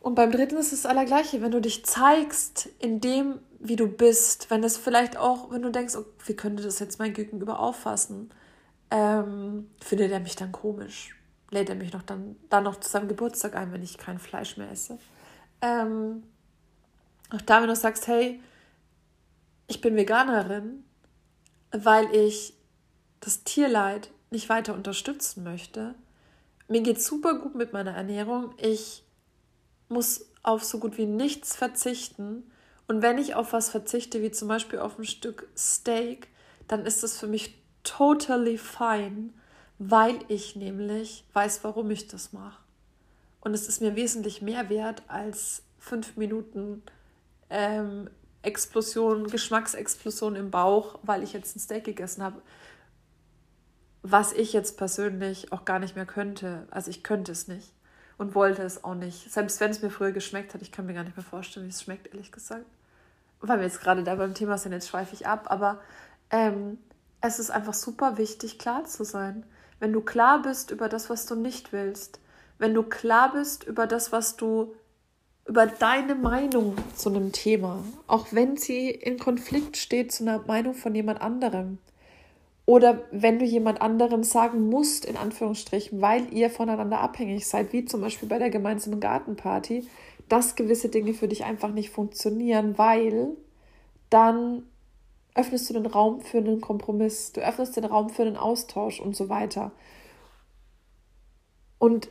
Und 0.00 0.14
beim 0.14 0.30
dritten 0.30 0.56
ist 0.56 0.72
es 0.72 0.82
das 0.82 0.90
Allergleiche, 0.90 1.42
wenn 1.42 1.50
du 1.50 1.60
dich 1.60 1.84
zeigst 1.84 2.68
in 2.78 3.00
dem, 3.00 3.40
wie 3.58 3.76
du 3.76 3.88
bist, 3.88 4.50
wenn 4.50 4.62
es 4.62 4.76
vielleicht 4.76 5.16
auch, 5.16 5.50
wenn 5.50 5.62
du 5.62 5.70
denkst, 5.70 5.96
oh, 5.96 6.04
wie 6.24 6.36
könnte 6.36 6.62
das 6.62 6.78
jetzt 6.78 6.98
mein 6.98 7.12
Gegenüber 7.12 7.58
auffassen, 7.58 8.30
ähm, 8.90 9.68
findet 9.82 10.12
er 10.12 10.20
mich 10.20 10.36
dann 10.36 10.52
komisch. 10.52 11.16
Lädt 11.50 11.68
er 11.68 11.74
mich 11.74 11.92
noch 11.92 12.02
dann, 12.02 12.36
dann 12.48 12.64
noch 12.64 12.78
zu 12.78 12.88
seinem 12.88 13.08
Geburtstag 13.08 13.56
ein, 13.56 13.72
wenn 13.72 13.82
ich 13.82 13.98
kein 13.98 14.18
Fleisch 14.18 14.56
mehr 14.56 14.70
esse. 14.70 14.98
Ähm, 15.60 16.22
auch 17.30 17.40
da, 17.42 17.60
wenn 17.60 17.68
du 17.68 17.76
sagst, 17.76 18.06
hey, 18.06 18.40
ich 19.68 19.80
bin 19.80 19.94
Veganerin, 19.94 20.84
weil 21.70 22.12
ich 22.14 22.54
das 23.20 23.44
Tierleid 23.44 24.10
nicht 24.30 24.48
weiter 24.48 24.74
unterstützen 24.74 25.44
möchte. 25.44 25.94
Mir 26.66 26.82
geht 26.82 27.00
super 27.00 27.38
gut 27.38 27.54
mit 27.54 27.72
meiner 27.72 27.92
Ernährung. 27.92 28.54
Ich 28.58 29.04
muss 29.88 30.26
auf 30.42 30.64
so 30.64 30.78
gut 30.78 30.98
wie 30.98 31.06
nichts 31.06 31.54
verzichten. 31.54 32.50
Und 32.86 33.02
wenn 33.02 33.18
ich 33.18 33.34
auf 33.34 33.52
was 33.52 33.68
verzichte, 33.68 34.22
wie 34.22 34.30
zum 34.30 34.48
Beispiel 34.48 34.78
auf 34.78 34.98
ein 34.98 35.04
Stück 35.04 35.48
Steak, 35.56 36.28
dann 36.66 36.86
ist 36.86 37.02
das 37.02 37.18
für 37.18 37.26
mich 37.26 37.54
totally 37.82 38.58
fine, 38.58 39.30
weil 39.78 40.18
ich 40.28 40.56
nämlich 40.56 41.24
weiß, 41.34 41.64
warum 41.64 41.90
ich 41.90 42.08
das 42.08 42.32
mache. 42.32 42.62
Und 43.40 43.54
es 43.54 43.68
ist 43.68 43.80
mir 43.80 43.96
wesentlich 43.96 44.42
mehr 44.42 44.68
wert 44.68 45.02
als 45.08 45.62
fünf 45.78 46.16
Minuten 46.16 46.82
ähm, 47.50 48.10
Explosion, 48.42 49.26
Geschmacksexplosion 49.28 50.36
im 50.36 50.50
Bauch, 50.50 50.98
weil 51.02 51.22
ich 51.22 51.32
jetzt 51.32 51.56
ein 51.56 51.60
Steak 51.60 51.84
gegessen 51.84 52.22
habe. 52.22 52.40
Was 54.02 54.32
ich 54.32 54.52
jetzt 54.52 54.76
persönlich 54.76 55.52
auch 55.52 55.64
gar 55.64 55.78
nicht 55.78 55.96
mehr 55.96 56.06
könnte. 56.06 56.66
Also 56.70 56.90
ich 56.90 57.02
könnte 57.02 57.32
es 57.32 57.48
nicht 57.48 57.72
und 58.16 58.34
wollte 58.34 58.62
es 58.62 58.84
auch 58.84 58.94
nicht. 58.94 59.30
Selbst 59.32 59.60
wenn 59.60 59.70
es 59.70 59.82
mir 59.82 59.90
früher 59.90 60.12
geschmeckt 60.12 60.54
hat, 60.54 60.62
ich 60.62 60.72
kann 60.72 60.86
mir 60.86 60.94
gar 60.94 61.04
nicht 61.04 61.16
mehr 61.16 61.24
vorstellen, 61.24 61.66
wie 61.66 61.70
es 61.70 61.82
schmeckt, 61.82 62.08
ehrlich 62.08 62.32
gesagt. 62.32 62.66
Weil 63.40 63.58
wir 63.58 63.66
jetzt 63.66 63.80
gerade 63.80 64.02
da 64.02 64.16
beim 64.16 64.34
Thema 64.34 64.58
sind, 64.58 64.72
jetzt 64.72 64.88
schweife 64.88 65.14
ich 65.14 65.26
ab, 65.26 65.46
aber 65.48 65.80
ähm, 66.30 66.78
es 67.20 67.38
ist 67.38 67.50
einfach 67.50 67.74
super 67.74 68.18
wichtig, 68.18 68.58
klar 68.58 68.84
zu 68.84 69.04
sein. 69.04 69.44
Wenn 69.78 69.92
du 69.92 70.00
klar 70.00 70.42
bist 70.42 70.70
über 70.70 70.88
das, 70.88 71.08
was 71.08 71.26
du 71.26 71.36
nicht 71.36 71.72
willst, 71.72 72.20
wenn 72.58 72.74
du 72.74 72.82
klar 72.82 73.32
bist 73.32 73.62
über 73.64 73.86
das, 73.86 74.10
was 74.10 74.36
du, 74.36 74.74
über 75.48 75.66
deine 75.66 76.14
Meinung 76.14 76.76
zu 76.94 77.08
einem 77.08 77.32
Thema, 77.32 77.82
auch 78.06 78.28
wenn 78.32 78.58
sie 78.58 78.90
in 78.90 79.18
Konflikt 79.18 79.78
steht 79.78 80.12
zu 80.12 80.22
einer 80.24 80.40
Meinung 80.46 80.74
von 80.74 80.94
jemand 80.94 81.22
anderem, 81.22 81.78
oder 82.66 83.02
wenn 83.12 83.38
du 83.38 83.46
jemand 83.46 83.80
anderem 83.80 84.22
sagen 84.24 84.68
musst, 84.68 85.06
in 85.06 85.16
Anführungsstrichen, 85.16 86.02
weil 86.02 86.30
ihr 86.34 86.50
voneinander 86.50 87.00
abhängig 87.00 87.46
seid, 87.46 87.72
wie 87.72 87.86
zum 87.86 88.02
Beispiel 88.02 88.28
bei 88.28 88.38
der 88.38 88.50
gemeinsamen 88.50 89.00
Gartenparty, 89.00 89.88
dass 90.28 90.54
gewisse 90.54 90.90
Dinge 90.90 91.14
für 91.14 91.28
dich 91.28 91.44
einfach 91.44 91.70
nicht 91.70 91.88
funktionieren, 91.88 92.76
weil 92.76 93.30
dann 94.10 94.64
öffnest 95.34 95.70
du 95.70 95.74
den 95.74 95.86
Raum 95.86 96.20
für 96.20 96.38
einen 96.38 96.60
Kompromiss, 96.60 97.32
du 97.32 97.40
öffnest 97.40 97.74
den 97.78 97.86
Raum 97.86 98.10
für 98.10 98.22
einen 98.22 98.36
Austausch 98.36 99.00
und 99.00 99.16
so 99.16 99.30
weiter. 99.30 99.72
Und 101.78 102.10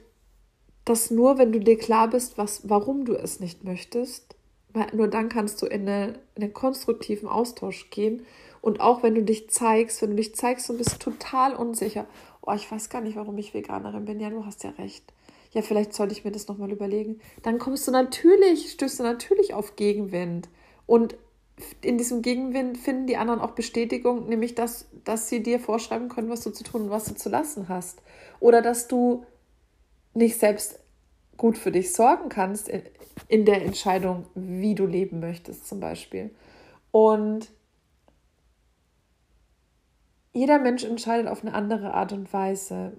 das 0.90 1.12
nur, 1.12 1.38
wenn 1.38 1.52
du 1.52 1.60
dir 1.60 1.78
klar 1.78 2.10
bist, 2.10 2.38
was, 2.38 2.70
warum 2.70 3.06
du 3.06 3.14
es 3.14 3.40
nicht 3.40 3.64
möchtest, 3.64 4.36
weil 4.74 4.88
nur 4.94 5.08
dann 5.08 5.30
kannst 5.30 5.62
du 5.62 5.66
in, 5.66 5.82
eine, 5.82 6.20
in 6.36 6.44
einen 6.44 6.54
konstruktiven 6.54 7.28
Austausch 7.28 7.90
gehen 7.90 8.26
und 8.62 8.80
auch 8.80 9.04
wenn 9.04 9.16
du 9.16 9.24
dich 9.24 9.50
zeigst, 9.50 10.02
wenn 10.02 10.12
du 10.12 10.16
dich 10.18 10.36
zeigst 10.36 10.70
und 10.70 10.78
bist 10.78 11.00
total 11.00 11.56
unsicher, 11.56 12.06
oh, 12.42 12.54
ich 12.54 12.72
weiß 12.72 12.90
gar 12.90 13.02
nicht, 13.02 13.16
warum 13.16 13.38
ich 13.38 13.54
Veganerin 13.54 14.06
bin. 14.06 14.20
Ja, 14.20 14.30
du 14.30 14.46
hast 14.46 14.64
ja 14.64 14.72
recht. 14.72 15.04
Ja, 15.52 15.62
vielleicht 15.62 15.94
sollte 15.94 16.14
ich 16.14 16.26
mir 16.26 16.32
das 16.32 16.48
nochmal 16.48 16.72
überlegen. 16.72 17.20
Dann 17.44 17.60
kommst 17.60 17.88
du 17.88 17.92
natürlich, 17.92 18.72
stößt 18.72 19.00
du 19.00 19.04
natürlich 19.04 19.54
auf 19.54 19.76
Gegenwind. 19.76 20.50
Und 20.86 21.16
in 21.82 21.98
diesem 21.98 22.22
Gegenwind 22.22 22.78
finden 22.78 23.08
die 23.08 23.18
anderen 23.18 23.42
auch 23.42 23.52
Bestätigung, 23.52 24.28
nämlich 24.28 24.56
dass, 24.56 24.88
dass 25.04 25.28
sie 25.28 25.42
dir 25.42 25.60
vorschreiben 25.60 26.10
können, 26.10 26.30
was 26.30 26.42
du 26.42 26.52
zu 26.52 26.64
tun 26.64 26.84
und 26.84 26.90
was 26.90 27.06
du 27.06 27.16
zu 27.16 27.30
lassen 27.30 27.70
hast. 27.70 28.02
Oder 28.40 28.62
dass 28.62 28.88
du 28.88 29.26
nicht 30.18 30.40
selbst 30.40 30.80
gut 31.38 31.58
für 31.58 31.72
dich 31.72 31.94
sorgen 31.94 32.30
kannst 32.30 32.68
in, 32.68 32.82
in 33.28 33.46
der 33.46 33.64
Entscheidung, 33.64 34.26
wie 34.34 34.76
du 34.76 34.86
leben 34.86 35.20
möchtest, 35.20 35.68
zum 35.68 35.80
Beispiel. 35.80 36.32
Und 36.92 37.50
jeder 40.34 40.60
Mensch 40.60 40.84
entscheidet 40.84 41.28
auf 41.28 41.44
eine 41.44 41.54
andere 41.54 41.94
Art 41.94 42.12
und 42.14 42.32
Weise. 42.34 42.94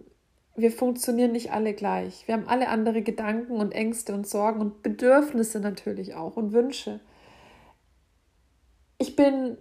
Wir 0.57 0.73
funktionieren 0.73 1.33
nicht 1.33 1.53
alle 1.53 1.75
gleich. 1.75 2.27
Wir 2.27 2.35
haben 2.35 2.49
alle 2.49 2.69
andere 2.69 3.03
Gedanken 3.03 3.57
und 3.57 3.73
Ängste 3.73 4.15
und 4.15 4.27
Sorgen 4.27 4.61
und 4.61 4.83
Bedürfnisse 4.83 5.61
natürlich 5.61 6.15
auch 6.15 6.37
und 6.37 6.53
Wünsche. 6.53 7.01
Ich 8.99 9.15
bin 9.15 9.57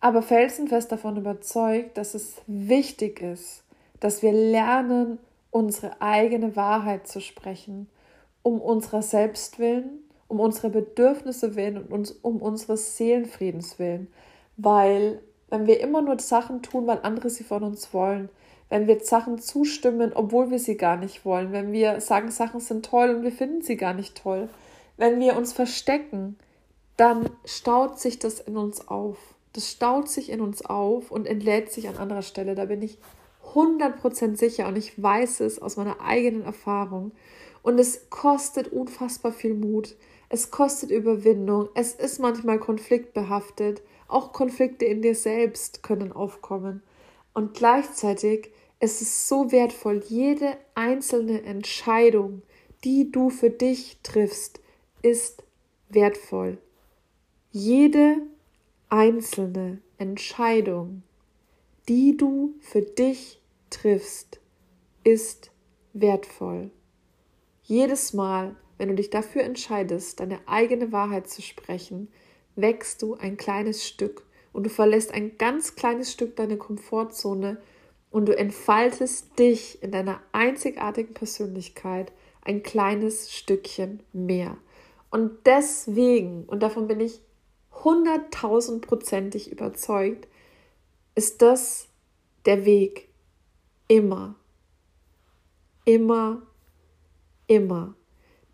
aber 0.00 0.22
felsenfest 0.22 0.92
davon 0.92 1.16
überzeugt, 1.16 1.96
dass 1.96 2.14
es 2.14 2.36
wichtig 2.46 3.20
ist, 3.22 3.64
dass 4.00 4.22
wir 4.22 4.32
lernen, 4.32 5.18
unsere 5.54 6.02
eigene 6.02 6.56
Wahrheit 6.56 7.06
zu 7.06 7.20
sprechen, 7.20 7.88
um 8.42 8.60
unserer 8.60 9.02
selbst 9.02 9.60
willen, 9.60 10.00
um 10.26 10.40
unsere 10.40 10.68
Bedürfnisse 10.68 11.54
willen 11.54 11.76
und 11.76 11.92
uns, 11.92 12.10
um 12.10 12.42
unseres 12.42 12.96
Seelenfriedens 12.96 13.78
willen, 13.78 14.08
weil 14.56 15.20
wenn 15.50 15.68
wir 15.68 15.78
immer 15.78 16.02
nur 16.02 16.18
Sachen 16.18 16.62
tun, 16.62 16.88
weil 16.88 16.98
andere 17.04 17.30
sie 17.30 17.44
von 17.44 17.62
uns 17.62 17.94
wollen, 17.94 18.30
wenn 18.68 18.88
wir 18.88 18.98
Sachen 18.98 19.38
zustimmen, 19.38 20.10
obwohl 20.12 20.50
wir 20.50 20.58
sie 20.58 20.76
gar 20.76 20.96
nicht 20.96 21.24
wollen, 21.24 21.52
wenn 21.52 21.70
wir 21.70 22.00
sagen, 22.00 22.32
Sachen 22.32 22.58
sind 22.58 22.84
toll 22.84 23.10
und 23.10 23.22
wir 23.22 23.30
finden 23.30 23.62
sie 23.62 23.76
gar 23.76 23.94
nicht 23.94 24.20
toll, 24.20 24.48
wenn 24.96 25.20
wir 25.20 25.36
uns 25.36 25.52
verstecken, 25.52 26.36
dann 26.96 27.30
staut 27.44 28.00
sich 28.00 28.18
das 28.18 28.40
in 28.40 28.56
uns 28.56 28.88
auf. 28.88 29.18
Das 29.52 29.70
staut 29.70 30.08
sich 30.08 30.30
in 30.30 30.40
uns 30.40 30.64
auf 30.64 31.12
und 31.12 31.28
entlädt 31.28 31.70
sich 31.70 31.88
an 31.88 31.96
anderer 31.96 32.22
Stelle. 32.22 32.56
Da 32.56 32.64
bin 32.64 32.82
ich 32.82 32.98
100% 33.54 34.36
sicher 34.36 34.68
und 34.68 34.76
ich 34.76 35.00
weiß 35.00 35.40
es 35.40 35.60
aus 35.60 35.76
meiner 35.76 36.00
eigenen 36.00 36.42
Erfahrung. 36.42 37.12
Und 37.62 37.78
es 37.78 38.10
kostet 38.10 38.68
unfassbar 38.68 39.32
viel 39.32 39.54
Mut. 39.54 39.96
Es 40.28 40.50
kostet 40.50 40.90
Überwindung. 40.90 41.68
Es 41.74 41.94
ist 41.94 42.18
manchmal 42.18 42.58
konfliktbehaftet. 42.58 43.82
Auch 44.06 44.32
Konflikte 44.32 44.84
in 44.84 45.00
dir 45.00 45.14
selbst 45.14 45.82
können 45.82 46.12
aufkommen. 46.12 46.82
Und 47.32 47.54
gleichzeitig 47.54 48.50
ist 48.80 49.00
es 49.00 49.28
so 49.28 49.50
wertvoll, 49.50 50.02
jede 50.08 50.58
einzelne 50.74 51.42
Entscheidung, 51.42 52.42
die 52.84 53.10
du 53.10 53.30
für 53.30 53.50
dich 53.50 53.98
triffst, 54.02 54.60
ist 55.00 55.42
wertvoll. 55.88 56.58
Jede 57.50 58.18
einzelne 58.90 59.78
Entscheidung, 59.96 61.02
die 61.88 62.16
du 62.16 62.54
für 62.60 62.82
dich 62.82 63.40
triffst, 63.74 64.40
ist 65.04 65.50
wertvoll. 65.92 66.70
Jedes 67.62 68.12
Mal, 68.12 68.56
wenn 68.78 68.88
du 68.88 68.94
dich 68.94 69.10
dafür 69.10 69.42
entscheidest, 69.42 70.20
deine 70.20 70.40
eigene 70.46 70.92
Wahrheit 70.92 71.28
zu 71.28 71.42
sprechen, 71.42 72.08
wächst 72.56 73.02
du 73.02 73.14
ein 73.14 73.36
kleines 73.36 73.86
Stück 73.86 74.26
und 74.52 74.64
du 74.64 74.70
verlässt 74.70 75.12
ein 75.12 75.38
ganz 75.38 75.74
kleines 75.74 76.12
Stück 76.12 76.36
deine 76.36 76.56
Komfortzone 76.56 77.58
und 78.10 78.26
du 78.26 78.36
entfaltest 78.36 79.38
dich 79.38 79.82
in 79.82 79.90
deiner 79.90 80.20
einzigartigen 80.32 81.14
Persönlichkeit 81.14 82.12
ein 82.42 82.62
kleines 82.62 83.32
Stückchen 83.32 84.02
mehr. 84.12 84.56
Und 85.10 85.46
deswegen, 85.46 86.44
und 86.44 86.62
davon 86.62 86.86
bin 86.86 87.00
ich 87.00 87.20
hunderttausendprozentig 87.82 89.50
überzeugt, 89.50 90.28
ist 91.14 91.42
das 91.42 91.88
der 92.46 92.64
Weg 92.64 93.08
immer, 93.88 94.34
immer, 95.84 96.42
immer. 97.46 97.94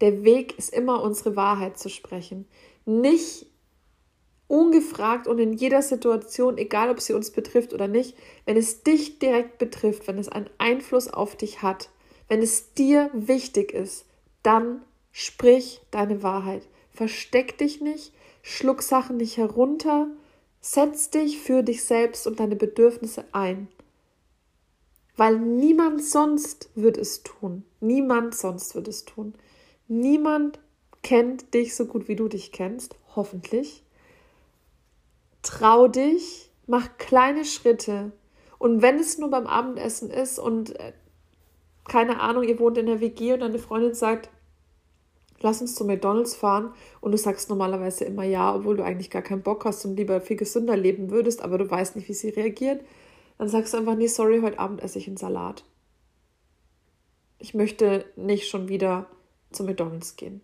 Der 0.01 0.25
Weg 0.25 0.59
ist 0.59 0.73
immer 0.73 1.03
unsere 1.03 1.37
Wahrheit 1.37 1.79
zu 1.79 1.89
sprechen. 1.89 2.47
Nicht 2.87 3.47
ungefragt 4.49 5.29
und 5.29 5.39
in 5.39 5.53
jeder 5.53 5.81
Situation, 5.81 6.59
egal 6.59 6.91
ob 6.91 7.01
sie 7.01 7.13
uns 7.13 7.31
betrifft 7.31 7.73
oder 7.73 7.87
nicht, 7.87 8.17
wenn 8.47 8.57
es 8.57 8.83
dich 8.83 9.21
direkt 9.21 9.59
betrifft, 9.59 10.09
wenn 10.09 10.19
es 10.19 10.29
einen 10.29 10.51
Einfluss 10.59 11.09
auf 11.09 11.37
dich 11.37 11.63
hat, 11.63 11.91
wenn 12.29 12.43
es 12.43 12.75
dir 12.75 13.11
wichtig 13.13 13.73
ist, 13.73 14.07
dann 14.43 14.83
sprich 15.13 15.81
deine 15.91 16.23
Wahrheit. 16.23 16.67
Versteck 16.91 17.59
dich 17.59 17.81
nicht, 17.81 18.13
schluck 18.43 18.83
Sachen 18.83 19.19
nicht 19.19 19.37
herunter, 19.37 20.09
setz 20.61 21.11
dich 21.11 21.39
für 21.39 21.63
dich 21.63 21.85
selbst 21.85 22.27
und 22.27 22.41
deine 22.41 22.57
Bedürfnisse 22.57 23.25
ein. 23.33 23.69
Weil 25.21 25.39
niemand 25.39 26.03
sonst 26.03 26.71
wird 26.75 26.97
es 26.97 27.23
tun. 27.23 27.67
Niemand 27.81 28.35
sonst 28.35 28.75
wird 28.75 28.89
es 28.89 29.05
tun. 29.05 29.35
Niemand 29.87 30.59
kennt 31.03 31.53
dich 31.53 31.77
so 31.77 31.85
gut, 31.85 32.09
wie 32.09 32.17
du 32.17 32.27
dich 32.27 32.53
kennst, 32.53 32.97
hoffentlich. 33.15 33.85
Trau 35.43 35.89
dich, 35.89 36.51
mach 36.67 36.97
kleine 36.97 37.45
Schritte. 37.45 38.13
Und 38.59 38.81
wenn 38.81 38.99
es 38.99 39.19
nur 39.19 39.29
beim 39.29 39.47
Abendessen 39.47 40.09
ist 40.09 40.39
und 40.39 40.81
äh, 40.81 40.95
keine 41.87 42.21
Ahnung, 42.21 42.45
ihr 42.45 42.59
wohnt 42.59 42.79
in 42.79 42.87
der 42.87 43.03
WG 43.03 43.35
und 43.35 43.41
deine 43.41 43.59
Freundin 43.59 43.93
sagt, 43.93 44.31
lass 45.41 45.61
uns 45.61 45.75
zu 45.75 45.85
McDonalds 45.85 46.35
fahren 46.35 46.73
und 47.03 47.13
du 47.13 47.19
sagst 47.19 47.51
normalerweise 47.51 48.07
immer 48.07 48.25
ja, 48.25 48.55
obwohl 48.55 48.79
du 48.79 48.85
eigentlich 48.85 49.11
gar 49.11 49.21
keinen 49.21 49.43
Bock 49.43 49.67
hast 49.67 49.85
und 49.85 49.97
lieber 49.97 50.23
viel 50.23 50.39
gesünder 50.39 50.79
leben 50.79 51.11
würdest, 51.11 51.43
aber 51.43 51.59
du 51.59 51.71
weißt 51.71 51.95
nicht, 51.97 52.09
wie 52.09 52.15
sie 52.15 52.31
reagiert, 52.31 52.83
dann 53.41 53.49
sagst 53.49 53.73
du 53.73 53.79
einfach, 53.79 53.95
nee, 53.95 54.07
sorry, 54.07 54.43
heute 54.43 54.59
Abend 54.59 54.83
esse 54.83 54.99
ich 54.99 55.07
einen 55.07 55.17
Salat. 55.17 55.65
Ich 57.39 57.55
möchte 57.55 58.05
nicht 58.15 58.51
schon 58.51 58.69
wieder 58.69 59.07
zu 59.51 59.65
McDonalds 59.65 60.17
gehen. 60.17 60.43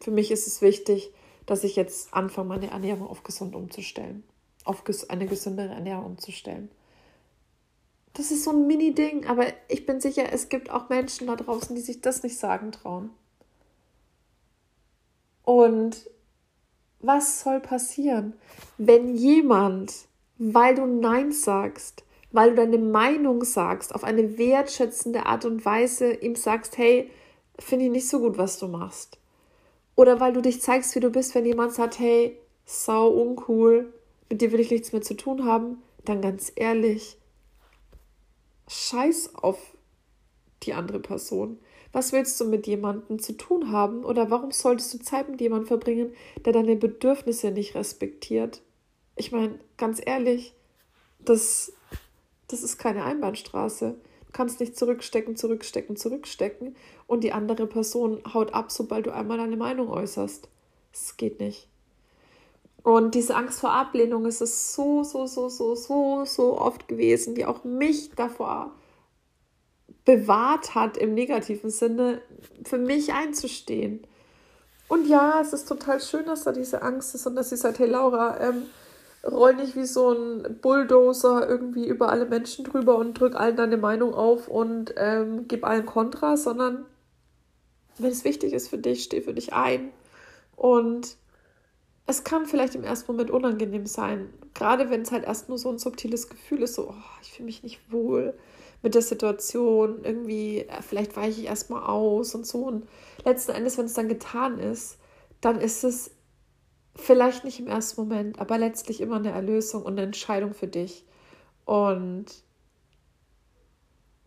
Für 0.00 0.12
mich 0.12 0.30
ist 0.30 0.46
es 0.46 0.62
wichtig, 0.62 1.12
dass 1.44 1.62
ich 1.62 1.76
jetzt 1.76 2.14
anfange, 2.14 2.48
meine 2.48 2.70
Ernährung 2.70 3.06
auf 3.06 3.22
gesund 3.22 3.54
umzustellen. 3.54 4.24
Auf 4.64 4.82
eine 5.10 5.26
gesündere 5.26 5.74
Ernährung 5.74 6.06
umzustellen. 6.06 6.70
Das 8.14 8.30
ist 8.30 8.44
so 8.44 8.52
ein 8.52 8.66
Mini-Ding, 8.66 9.26
aber 9.26 9.44
ich 9.68 9.84
bin 9.84 10.00
sicher, 10.00 10.32
es 10.32 10.48
gibt 10.48 10.70
auch 10.70 10.88
Menschen 10.88 11.26
da 11.26 11.36
draußen, 11.36 11.76
die 11.76 11.82
sich 11.82 12.00
das 12.00 12.22
nicht 12.22 12.38
sagen 12.38 12.72
trauen. 12.72 13.10
Und 15.42 16.08
was 17.00 17.42
soll 17.42 17.60
passieren, 17.60 18.32
wenn 18.78 19.14
jemand, 19.14 20.08
weil 20.44 20.74
du 20.74 20.86
Nein 20.86 21.30
sagst, 21.30 22.02
weil 22.32 22.50
du 22.50 22.56
deine 22.56 22.78
Meinung 22.78 23.44
sagst, 23.44 23.94
auf 23.94 24.02
eine 24.02 24.38
wertschätzende 24.38 25.26
Art 25.26 25.44
und 25.44 25.64
Weise 25.64 26.14
ihm 26.14 26.34
sagst, 26.34 26.78
hey, 26.78 27.08
finde 27.60 27.84
ich 27.84 27.90
nicht 27.92 28.08
so 28.08 28.18
gut, 28.18 28.38
was 28.38 28.58
du 28.58 28.66
machst. 28.66 29.18
Oder 29.94 30.18
weil 30.18 30.32
du 30.32 30.42
dich 30.42 30.60
zeigst, 30.60 30.96
wie 30.96 31.00
du 31.00 31.10
bist, 31.10 31.36
wenn 31.36 31.46
jemand 31.46 31.74
sagt, 31.74 32.00
hey, 32.00 32.36
sau 32.64 33.08
uncool, 33.08 33.92
mit 34.30 34.40
dir 34.40 34.50
will 34.50 34.58
ich 34.58 34.72
nichts 34.72 34.92
mehr 34.92 35.02
zu 35.02 35.14
tun 35.14 35.44
haben, 35.44 35.80
dann 36.04 36.20
ganz 36.20 36.50
ehrlich, 36.56 37.18
scheiß 38.66 39.36
auf 39.36 39.76
die 40.64 40.72
andere 40.72 40.98
Person. 40.98 41.60
Was 41.92 42.12
willst 42.12 42.40
du 42.40 42.46
mit 42.46 42.66
jemandem 42.66 43.20
zu 43.20 43.36
tun 43.36 43.70
haben? 43.70 44.04
Oder 44.04 44.30
warum 44.30 44.50
solltest 44.50 44.92
du 44.92 44.98
Zeit 44.98 45.28
mit 45.28 45.40
jemandem 45.40 45.68
verbringen, 45.68 46.12
der 46.44 46.52
deine 46.52 46.74
Bedürfnisse 46.74 47.52
nicht 47.52 47.76
respektiert? 47.76 48.60
Ich 49.16 49.32
meine, 49.32 49.58
ganz 49.76 50.00
ehrlich, 50.04 50.54
das, 51.18 51.72
das 52.48 52.62
ist 52.62 52.78
keine 52.78 53.04
Einbahnstraße. 53.04 53.94
Du 54.26 54.32
kannst 54.32 54.60
nicht 54.60 54.76
zurückstecken, 54.76 55.36
zurückstecken, 55.36 55.96
zurückstecken 55.96 56.76
und 57.06 57.22
die 57.22 57.32
andere 57.32 57.66
Person 57.66 58.22
haut 58.32 58.54
ab, 58.54 58.72
sobald 58.72 59.06
du 59.06 59.14
einmal 59.14 59.38
deine 59.38 59.56
Meinung 59.56 59.88
äußerst. 59.88 60.48
Das 60.92 61.16
geht 61.16 61.40
nicht. 61.40 61.68
Und 62.82 63.14
diese 63.14 63.36
Angst 63.36 63.60
vor 63.60 63.72
Ablehnung 63.72 64.26
ist 64.26 64.40
es 64.40 64.74
so, 64.74 65.04
so, 65.04 65.26
so, 65.26 65.48
so, 65.48 65.74
so, 65.74 66.24
so 66.24 66.58
oft 66.58 66.88
gewesen, 66.88 67.34
die 67.34 67.44
auch 67.44 67.62
mich 67.64 68.10
davor 68.16 68.72
bewahrt 70.04 70.74
hat, 70.74 70.96
im 70.96 71.14
negativen 71.14 71.70
Sinne, 71.70 72.22
für 72.64 72.78
mich 72.78 73.12
einzustehen. 73.12 74.04
Und 74.88 75.06
ja, 75.06 75.40
es 75.40 75.52
ist 75.52 75.68
total 75.68 76.00
schön, 76.00 76.26
dass 76.26 76.42
da 76.42 76.52
diese 76.52 76.82
Angst 76.82 77.14
ist 77.14 77.26
und 77.26 77.36
dass 77.36 77.50
sie 77.50 77.56
sagt, 77.56 77.78
hey 77.78 77.88
Laura, 77.88 78.40
ähm, 78.40 78.64
roll 79.24 79.54
nicht 79.54 79.76
wie 79.76 79.84
so 79.84 80.12
ein 80.12 80.58
Bulldozer 80.60 81.48
irgendwie 81.48 81.86
über 81.86 82.08
alle 82.08 82.26
Menschen 82.26 82.64
drüber 82.64 82.96
und 82.96 83.14
drück 83.14 83.36
allen 83.36 83.56
deine 83.56 83.76
Meinung 83.76 84.14
auf 84.14 84.48
und 84.48 84.94
ähm, 84.96 85.46
gib 85.48 85.64
allen 85.64 85.86
Kontra, 85.86 86.36
sondern 86.36 86.86
wenn 87.98 88.10
es 88.10 88.24
wichtig 88.24 88.52
ist 88.52 88.68
für 88.68 88.78
dich, 88.78 89.04
steh 89.04 89.20
für 89.20 89.34
dich 89.34 89.52
ein. 89.52 89.90
Und 90.56 91.16
es 92.06 92.24
kann 92.24 92.46
vielleicht 92.46 92.74
im 92.74 92.84
ersten 92.84 93.12
Moment 93.12 93.30
unangenehm 93.30 93.86
sein, 93.86 94.28
gerade 94.54 94.90
wenn 94.90 95.02
es 95.02 95.12
halt 95.12 95.24
erst 95.24 95.48
nur 95.48 95.58
so 95.58 95.70
ein 95.70 95.78
subtiles 95.78 96.28
Gefühl 96.28 96.62
ist, 96.62 96.74
so, 96.74 96.90
oh, 96.90 96.94
ich 97.22 97.32
fühle 97.32 97.46
mich 97.46 97.62
nicht 97.62 97.92
wohl 97.92 98.34
mit 98.82 98.94
der 98.94 99.02
Situation, 99.02 100.04
irgendwie, 100.04 100.60
äh, 100.60 100.82
vielleicht 100.82 101.16
weiche 101.16 101.40
ich 101.40 101.46
erstmal 101.46 101.84
aus 101.84 102.34
und 102.34 102.46
so. 102.46 102.66
Und 102.66 102.88
letzten 103.24 103.52
Endes, 103.52 103.78
wenn 103.78 103.86
es 103.86 103.94
dann 103.94 104.08
getan 104.08 104.58
ist, 104.58 104.98
dann 105.40 105.60
ist 105.60 105.84
es 105.84 106.10
vielleicht 106.94 107.44
nicht 107.44 107.60
im 107.60 107.66
ersten 107.66 108.00
Moment, 108.00 108.38
aber 108.38 108.58
letztlich 108.58 109.00
immer 109.00 109.16
eine 109.16 109.30
Erlösung 109.30 109.82
und 109.82 109.92
eine 109.92 110.02
Entscheidung 110.02 110.54
für 110.54 110.66
dich. 110.66 111.04
Und 111.64 112.26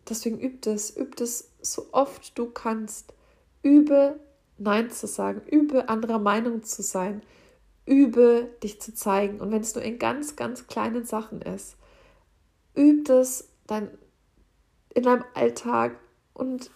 deswegen 0.08 0.40
übt 0.40 0.70
es, 0.70 0.96
übt 0.96 1.22
es 1.22 1.52
so 1.60 1.88
oft 1.92 2.36
du 2.38 2.46
kannst. 2.50 3.12
Übe 3.62 4.18
Nein 4.58 4.90
zu 4.90 5.06
sagen, 5.06 5.42
übe 5.50 5.88
anderer 5.88 6.18
Meinung 6.18 6.62
zu 6.62 6.82
sein, 6.82 7.22
übe 7.84 8.48
dich 8.62 8.80
zu 8.80 8.94
zeigen. 8.94 9.40
Und 9.40 9.50
wenn 9.52 9.60
es 9.60 9.74
nur 9.74 9.84
in 9.84 9.98
ganz, 9.98 10.36
ganz 10.36 10.66
kleinen 10.66 11.04
Sachen 11.04 11.42
ist, 11.42 11.76
übe 12.74 13.14
es 13.14 13.48
dann 13.66 13.90
in 14.94 15.02
deinem 15.02 15.24
Alltag 15.34 15.98
und 16.32 16.70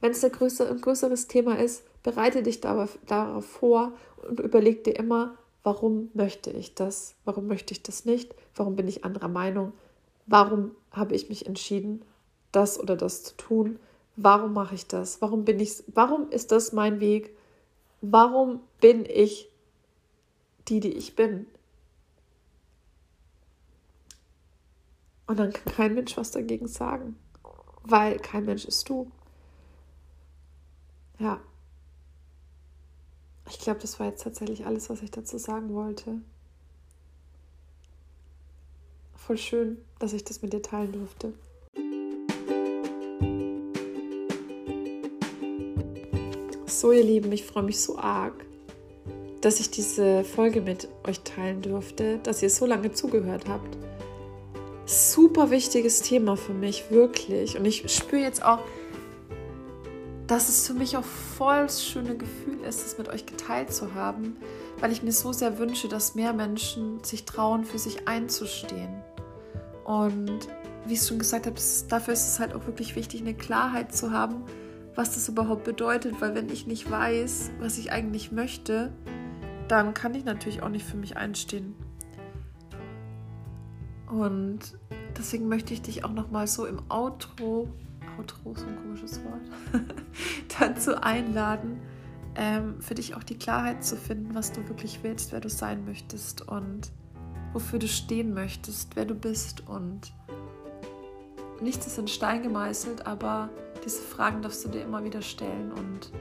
wenn 0.00 0.12
es 0.12 0.24
ein, 0.24 0.32
größer, 0.32 0.68
ein 0.68 0.80
größeres 0.80 1.28
Thema 1.28 1.58
ist, 1.58 1.84
bereite 2.02 2.42
dich 2.42 2.60
darauf 2.60 2.98
vor 3.44 3.92
und 4.24 4.40
überleg 4.40 4.84
dir 4.84 4.96
immer, 4.96 5.36
warum 5.62 6.10
möchte 6.14 6.50
ich 6.50 6.74
das, 6.74 7.14
warum 7.24 7.46
möchte 7.46 7.72
ich 7.72 7.82
das 7.82 8.04
nicht, 8.04 8.34
warum 8.54 8.76
bin 8.76 8.88
ich 8.88 9.04
anderer 9.04 9.28
Meinung, 9.28 9.72
warum 10.26 10.72
habe 10.90 11.14
ich 11.14 11.28
mich 11.28 11.46
entschieden, 11.46 12.04
das 12.50 12.78
oder 12.78 12.96
das 12.96 13.24
zu 13.24 13.36
tun, 13.36 13.78
warum 14.16 14.52
mache 14.52 14.74
ich 14.74 14.86
das, 14.86 15.22
warum 15.22 15.44
bin 15.44 15.60
ich, 15.60 15.82
warum 15.86 16.30
ist 16.30 16.52
das 16.52 16.72
mein 16.72 17.00
Weg, 17.00 17.36
warum 18.00 18.60
bin 18.80 19.04
ich 19.06 19.48
die, 20.68 20.80
die 20.80 20.92
ich 20.92 21.16
bin. 21.16 21.46
Und 25.26 25.38
dann 25.38 25.52
kann 25.52 25.74
kein 25.74 25.94
Mensch 25.94 26.16
was 26.16 26.30
dagegen 26.30 26.68
sagen 26.68 27.16
weil 27.84 28.18
kein 28.18 28.44
Mensch 28.44 28.64
ist 28.64 28.88
du. 28.88 29.10
Ja. 31.18 31.40
Ich 33.52 33.58
glaube, 33.58 33.80
das 33.80 34.00
war 34.00 34.06
jetzt 34.06 34.22
tatsächlich 34.22 34.64
alles, 34.64 34.88
was 34.88 35.02
ich 35.02 35.10
dazu 35.10 35.36
sagen 35.36 35.74
wollte. 35.74 36.22
Voll 39.14 39.36
schön, 39.36 39.76
dass 39.98 40.14
ich 40.14 40.24
das 40.24 40.40
mit 40.40 40.54
dir 40.54 40.62
teilen 40.62 40.92
durfte. 40.92 41.34
So, 46.66 46.92
ihr 46.92 47.04
Lieben, 47.04 47.30
ich 47.30 47.44
freue 47.44 47.62
mich 47.62 47.78
so 47.78 47.98
arg, 47.98 48.34
dass 49.42 49.60
ich 49.60 49.70
diese 49.70 50.24
Folge 50.24 50.62
mit 50.62 50.88
euch 51.06 51.20
teilen 51.20 51.60
durfte, 51.60 52.20
dass 52.22 52.42
ihr 52.42 52.50
so 52.50 52.64
lange 52.64 52.92
zugehört 52.92 53.46
habt 53.48 53.76
super 54.86 55.50
wichtiges 55.50 56.02
Thema 56.02 56.36
für 56.36 56.52
mich, 56.52 56.90
wirklich. 56.90 57.56
Und 57.56 57.64
ich 57.64 57.90
spüre 57.92 58.22
jetzt 58.22 58.44
auch, 58.44 58.60
dass 60.32 60.48
es 60.48 60.66
für 60.66 60.72
mich 60.72 60.96
auch 60.96 61.04
voll 61.04 61.64
das 61.64 61.84
schöne 61.84 62.16
Gefühl 62.16 62.58
ist, 62.66 62.86
es 62.86 62.96
mit 62.96 63.10
euch 63.10 63.26
geteilt 63.26 63.70
zu 63.70 63.92
haben, 63.92 64.38
weil 64.80 64.90
ich 64.90 65.02
mir 65.02 65.12
so 65.12 65.30
sehr 65.30 65.58
wünsche, 65.58 65.88
dass 65.88 66.14
mehr 66.14 66.32
Menschen 66.32 67.04
sich 67.04 67.26
trauen, 67.26 67.66
für 67.66 67.78
sich 67.78 68.08
einzustehen. 68.08 69.02
Und 69.84 70.48
wie 70.86 70.94
ich 70.94 71.02
schon 71.02 71.18
gesagt 71.18 71.44
habe, 71.44 71.56
dafür 71.90 72.14
ist 72.14 72.28
es 72.28 72.40
halt 72.40 72.54
auch 72.54 72.66
wirklich 72.66 72.96
wichtig, 72.96 73.20
eine 73.20 73.34
Klarheit 73.34 73.94
zu 73.94 74.10
haben, 74.10 74.44
was 74.94 75.12
das 75.12 75.28
überhaupt 75.28 75.64
bedeutet, 75.64 76.22
weil 76.22 76.34
wenn 76.34 76.48
ich 76.48 76.66
nicht 76.66 76.90
weiß, 76.90 77.50
was 77.60 77.76
ich 77.76 77.92
eigentlich 77.92 78.32
möchte, 78.32 78.90
dann 79.68 79.92
kann 79.92 80.14
ich 80.14 80.24
natürlich 80.24 80.62
auch 80.62 80.70
nicht 80.70 80.86
für 80.86 80.96
mich 80.96 81.18
einstehen. 81.18 81.74
Und 84.10 84.60
deswegen 85.18 85.46
möchte 85.48 85.74
ich 85.74 85.82
dich 85.82 86.06
auch 86.06 86.12
noch 86.12 86.30
mal 86.30 86.46
so 86.46 86.64
im 86.64 86.80
Outro, 86.88 87.68
Outro, 88.18 88.54
so 88.54 88.66
ein 88.66 88.76
komisches 88.76 89.20
Wort, 89.24 89.42
dazu 90.58 91.00
einladen, 91.02 91.80
ähm, 92.34 92.80
für 92.80 92.94
dich 92.94 93.14
auch 93.14 93.22
die 93.22 93.36
Klarheit 93.36 93.84
zu 93.84 93.96
finden, 93.96 94.34
was 94.34 94.52
du 94.52 94.66
wirklich 94.68 95.00
willst, 95.02 95.32
wer 95.32 95.40
du 95.40 95.48
sein 95.48 95.84
möchtest 95.84 96.48
und 96.48 96.90
wofür 97.52 97.78
du 97.78 97.88
stehen 97.88 98.32
möchtest, 98.34 98.96
wer 98.96 99.04
du 99.04 99.14
bist. 99.14 99.68
Und 99.68 100.12
nichts 101.60 101.86
ist 101.86 101.98
in 101.98 102.08
Stein 102.08 102.42
gemeißelt, 102.42 103.06
aber 103.06 103.50
diese 103.84 104.00
Fragen 104.00 104.42
darfst 104.42 104.64
du 104.64 104.68
dir 104.68 104.82
immer 104.82 105.04
wieder 105.04 105.22
stellen 105.22 105.72
und 105.72 106.12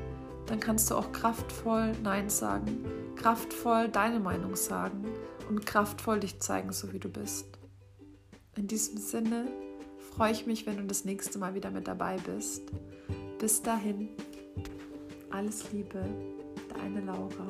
dann 0.47 0.59
kannst 0.59 0.91
du 0.91 0.95
auch 0.95 1.11
kraftvoll 1.11 1.93
Nein 2.03 2.29
sagen, 2.29 2.85
kraftvoll 3.15 3.87
deine 3.87 4.19
Meinung 4.19 4.55
sagen 4.55 5.05
und 5.47 5.65
kraftvoll 5.65 6.19
dich 6.19 6.39
zeigen, 6.39 6.73
so 6.73 6.91
wie 6.91 6.99
du 6.99 7.07
bist. 7.07 7.57
In 8.57 8.67
diesem 8.67 8.97
Sinne 8.97 9.45
freue 10.15 10.31
ich 10.31 10.45
mich, 10.45 10.65
wenn 10.65 10.77
du 10.77 10.83
das 10.83 11.05
nächste 11.05 11.39
Mal 11.39 11.55
wieder 11.55 11.71
mit 11.71 11.87
dabei 11.87 12.17
bist. 12.25 12.63
Bis 13.39 13.61
dahin, 13.61 14.09
alles 15.31 15.71
Liebe, 15.71 16.03
deine 16.69 17.01
Laura. 17.01 17.47